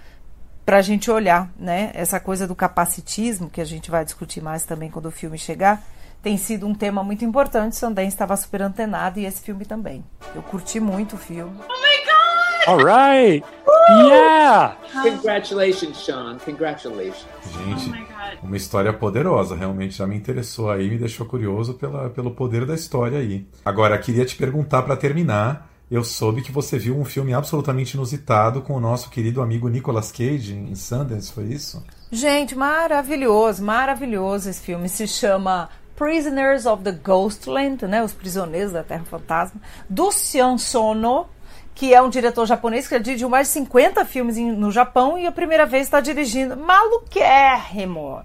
[0.66, 4.66] para a gente olhar, né, essa coisa do capacitismo que a gente vai discutir mais
[4.66, 5.82] também quando o filme chegar
[6.22, 7.76] tem sido um tema muito importante.
[7.76, 10.04] Sundance estava super antenado e esse filme também.
[10.36, 11.58] Eu curti muito o filme.
[11.58, 12.68] Oh my god!
[12.68, 13.46] All right!
[13.90, 14.78] Yeah!
[15.02, 16.38] Congratulations, Sean.
[16.46, 17.26] Congratulations.
[17.52, 19.56] Gente, oh uma história poderosa.
[19.56, 23.48] Realmente já me interessou aí, me deixou curioso pela, pelo poder da história aí.
[23.66, 25.70] Agora, queria te perguntar para terminar.
[25.90, 30.12] Eu soube que você viu um filme absolutamente inusitado com o nosso querido amigo Nicolas
[30.12, 31.84] Cage em Sundance, foi isso?
[32.12, 34.88] Gente, maravilhoso, maravilhoso esse filme.
[34.88, 35.68] Se chama
[36.00, 41.28] Prisoners of the Ghostland, né, Os Prisioneiros da Terra Fantasma, do Sion Sono,
[41.76, 45.32] que é um diretor japonês que dirigiu mais de 50 filmes no Japão e a
[45.32, 46.56] primeira vez está dirigindo.
[46.56, 48.24] Maluquérrimo!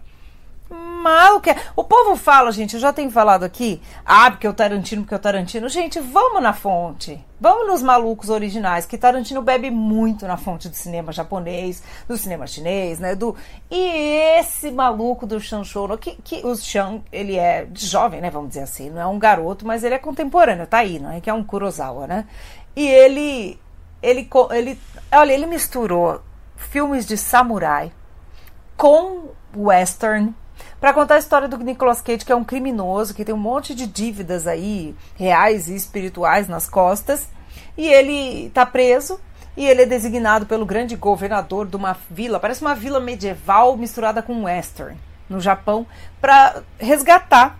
[0.75, 1.57] Mal que é.
[1.77, 5.19] O povo fala, gente, eu já tenho falado aqui, ah, porque o Tarantino, porque o
[5.19, 5.69] Tarantino.
[5.69, 7.23] Gente, vamos na fonte.
[7.39, 12.47] Vamos nos malucos originais, que Tarantino bebe muito na fonte do cinema japonês, do cinema
[12.47, 13.15] chinês, né?
[13.15, 13.37] Do...
[13.71, 18.31] E esse maluco do Shan Shouno, que, que o Shan, ele é jovem, né?
[18.31, 21.21] Vamos dizer assim, não é um garoto, mas ele é contemporâneo, tá aí, não é?
[21.21, 22.25] Que é um Kurosawa, né?
[22.75, 23.61] E ele,
[24.03, 24.81] ele, ele,
[25.13, 26.23] olha, ele misturou
[26.57, 27.93] filmes de samurai
[28.77, 30.35] com western
[30.85, 33.75] para contar a história do Nicolas Cage, que é um criminoso, que tem um monte
[33.75, 37.27] de dívidas aí, reais e espirituais nas costas,
[37.75, 39.19] e ele está preso
[39.57, 44.23] e ele é designado pelo grande governador de uma vila, parece uma vila medieval misturada
[44.23, 44.95] com western,
[45.27, 45.87] no Japão,
[46.21, 47.59] para resgatar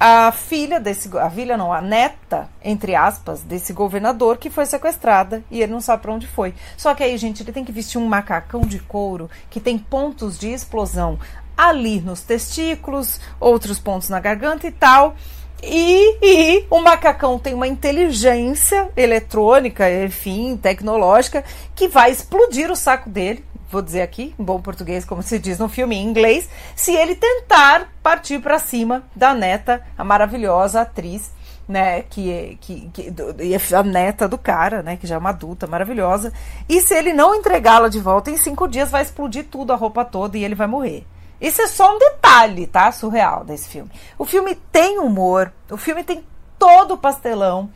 [0.00, 5.42] a filha desse, a filha não, a neta, entre aspas, desse governador que foi sequestrada
[5.50, 6.54] e ele não sabe para onde foi.
[6.76, 10.38] Só que aí, gente, ele tem que vestir um macacão de couro que tem pontos
[10.38, 11.18] de explosão
[11.56, 15.14] ali nos testículos, outros pontos na garganta e tal.
[15.62, 21.42] E, e, o macacão tem uma inteligência eletrônica, enfim, tecnológica,
[21.74, 25.58] que vai explodir o saco dele, vou dizer aqui, em bom português, como se diz
[25.58, 31.32] no filme em inglês, se ele tentar partir para cima da neta, a maravilhosa atriz,
[31.66, 36.30] né, que, que, que a neta do cara, né, que já é uma adulta maravilhosa,
[36.68, 40.04] e se ele não entregá-la de volta em cinco dias, vai explodir tudo, a roupa
[40.04, 41.06] toda, e ele vai morrer.
[41.44, 42.90] Isso é só um detalhe, tá?
[42.90, 43.90] Surreal desse filme.
[44.18, 46.24] O filme tem humor, o filme tem
[46.58, 47.68] todo o pastelão.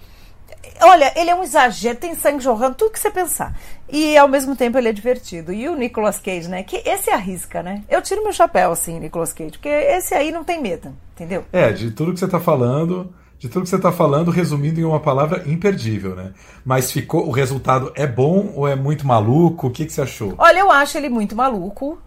[0.80, 3.54] Olha, ele é um exagero, tem sangue jorrando, tudo que você pensar.
[3.86, 5.52] E ao mesmo tempo ele é divertido.
[5.52, 6.62] E o Nicolas Cage, né?
[6.62, 7.84] Que esse arrisca, né?
[7.90, 11.44] Eu tiro meu chapéu, assim, Nicolas Cage, porque esse aí não tem medo, entendeu?
[11.52, 14.84] É, de tudo que você tá falando, de tudo que você está falando, resumindo em
[14.84, 16.32] uma palavra, imperdível, né?
[16.64, 19.66] Mas ficou, o resultado é bom ou é muito maluco?
[19.66, 20.34] O que, que você achou?
[20.38, 21.98] Olha, eu acho ele muito maluco.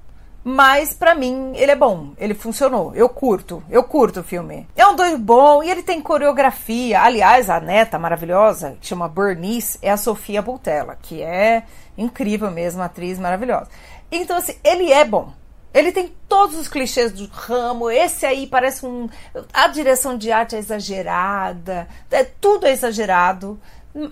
[0.43, 2.95] Mas para mim ele é bom, ele funcionou.
[2.95, 4.67] Eu curto, eu curto o filme.
[4.75, 7.01] É um doido bom e ele tem coreografia.
[7.01, 11.63] Aliás, a neta maravilhosa, que chama Bernice, é a Sofia Boutella, que é
[11.97, 13.69] incrível mesmo, atriz maravilhosa.
[14.11, 15.31] Então, assim, ele é bom.
[15.73, 17.89] Ele tem todos os clichês do ramo.
[17.89, 19.07] Esse aí parece um.
[19.53, 23.59] A direção de arte é exagerada, é, tudo é exagerado.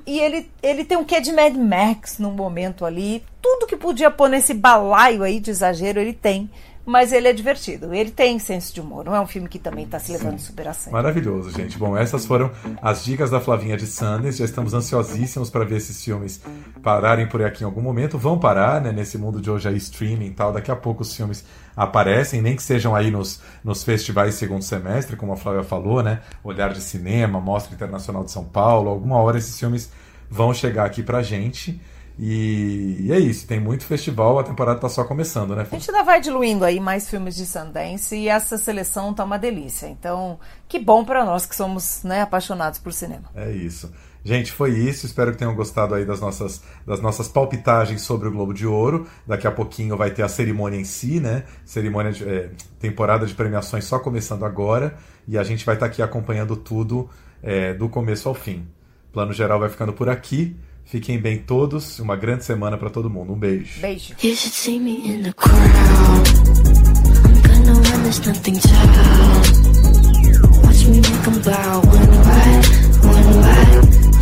[0.05, 3.23] E ele, ele tem um quê de Mad Max num momento ali.
[3.41, 6.49] Tudo que podia pôr nesse balaio aí de exagero, ele tem.
[6.89, 7.93] Mas ele é divertido.
[7.93, 9.05] Ele tem senso de humor.
[9.05, 10.45] Não é um filme que também está se levando Sim.
[10.47, 10.91] super a sério.
[10.91, 11.77] Maravilhoso, gente.
[11.77, 12.49] Bom, essas foram
[12.81, 14.37] as dicas da Flavinha de Sanders.
[14.37, 16.41] Já estamos ansiosíssimos para ver esses filmes
[16.81, 18.17] pararem por aqui em algum momento.
[18.17, 18.91] Vão parar, né?
[18.91, 20.51] Nesse mundo de hoje aí, streaming e tal.
[20.51, 21.45] Daqui a pouco os filmes
[21.77, 26.21] aparecem, nem que sejam aí nos, nos festivais segundo semestre, como a Flávia falou, né?
[26.43, 28.89] Olhar de Cinema, Mostra Internacional de São Paulo.
[28.89, 29.91] Alguma hora esses filmes
[30.27, 31.79] vão chegar aqui pra gente.
[32.21, 35.65] E, e, é isso, tem muito festival, a temporada tá só começando, né?
[35.71, 39.39] A gente ainda vai diluindo aí mais filmes de Sundance e essa seleção tá uma
[39.39, 39.87] delícia.
[39.87, 43.23] Então, que bom para nós que somos né, apaixonados por cinema.
[43.33, 43.89] É isso.
[44.21, 45.05] Gente, foi isso.
[45.05, 49.07] Espero que tenham gostado aí das nossas, das nossas palpitagens sobre o Globo de Ouro.
[49.25, 51.45] Daqui a pouquinho vai ter a cerimônia em si, né?
[51.63, 52.49] Cerimônia de é,
[52.79, 54.97] temporada de premiações só começando agora.
[55.25, 57.09] E a gente vai estar tá aqui acompanhando tudo
[57.41, 58.67] é, do começo ao fim.
[59.09, 60.57] O plano geral vai ficando por aqui.
[60.89, 63.33] Fiquem bem todos, uma grande semana para todo mundo.
[63.33, 63.79] Um beijo.
[63.79, 64.15] Beijo.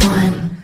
[0.03, 0.57] one.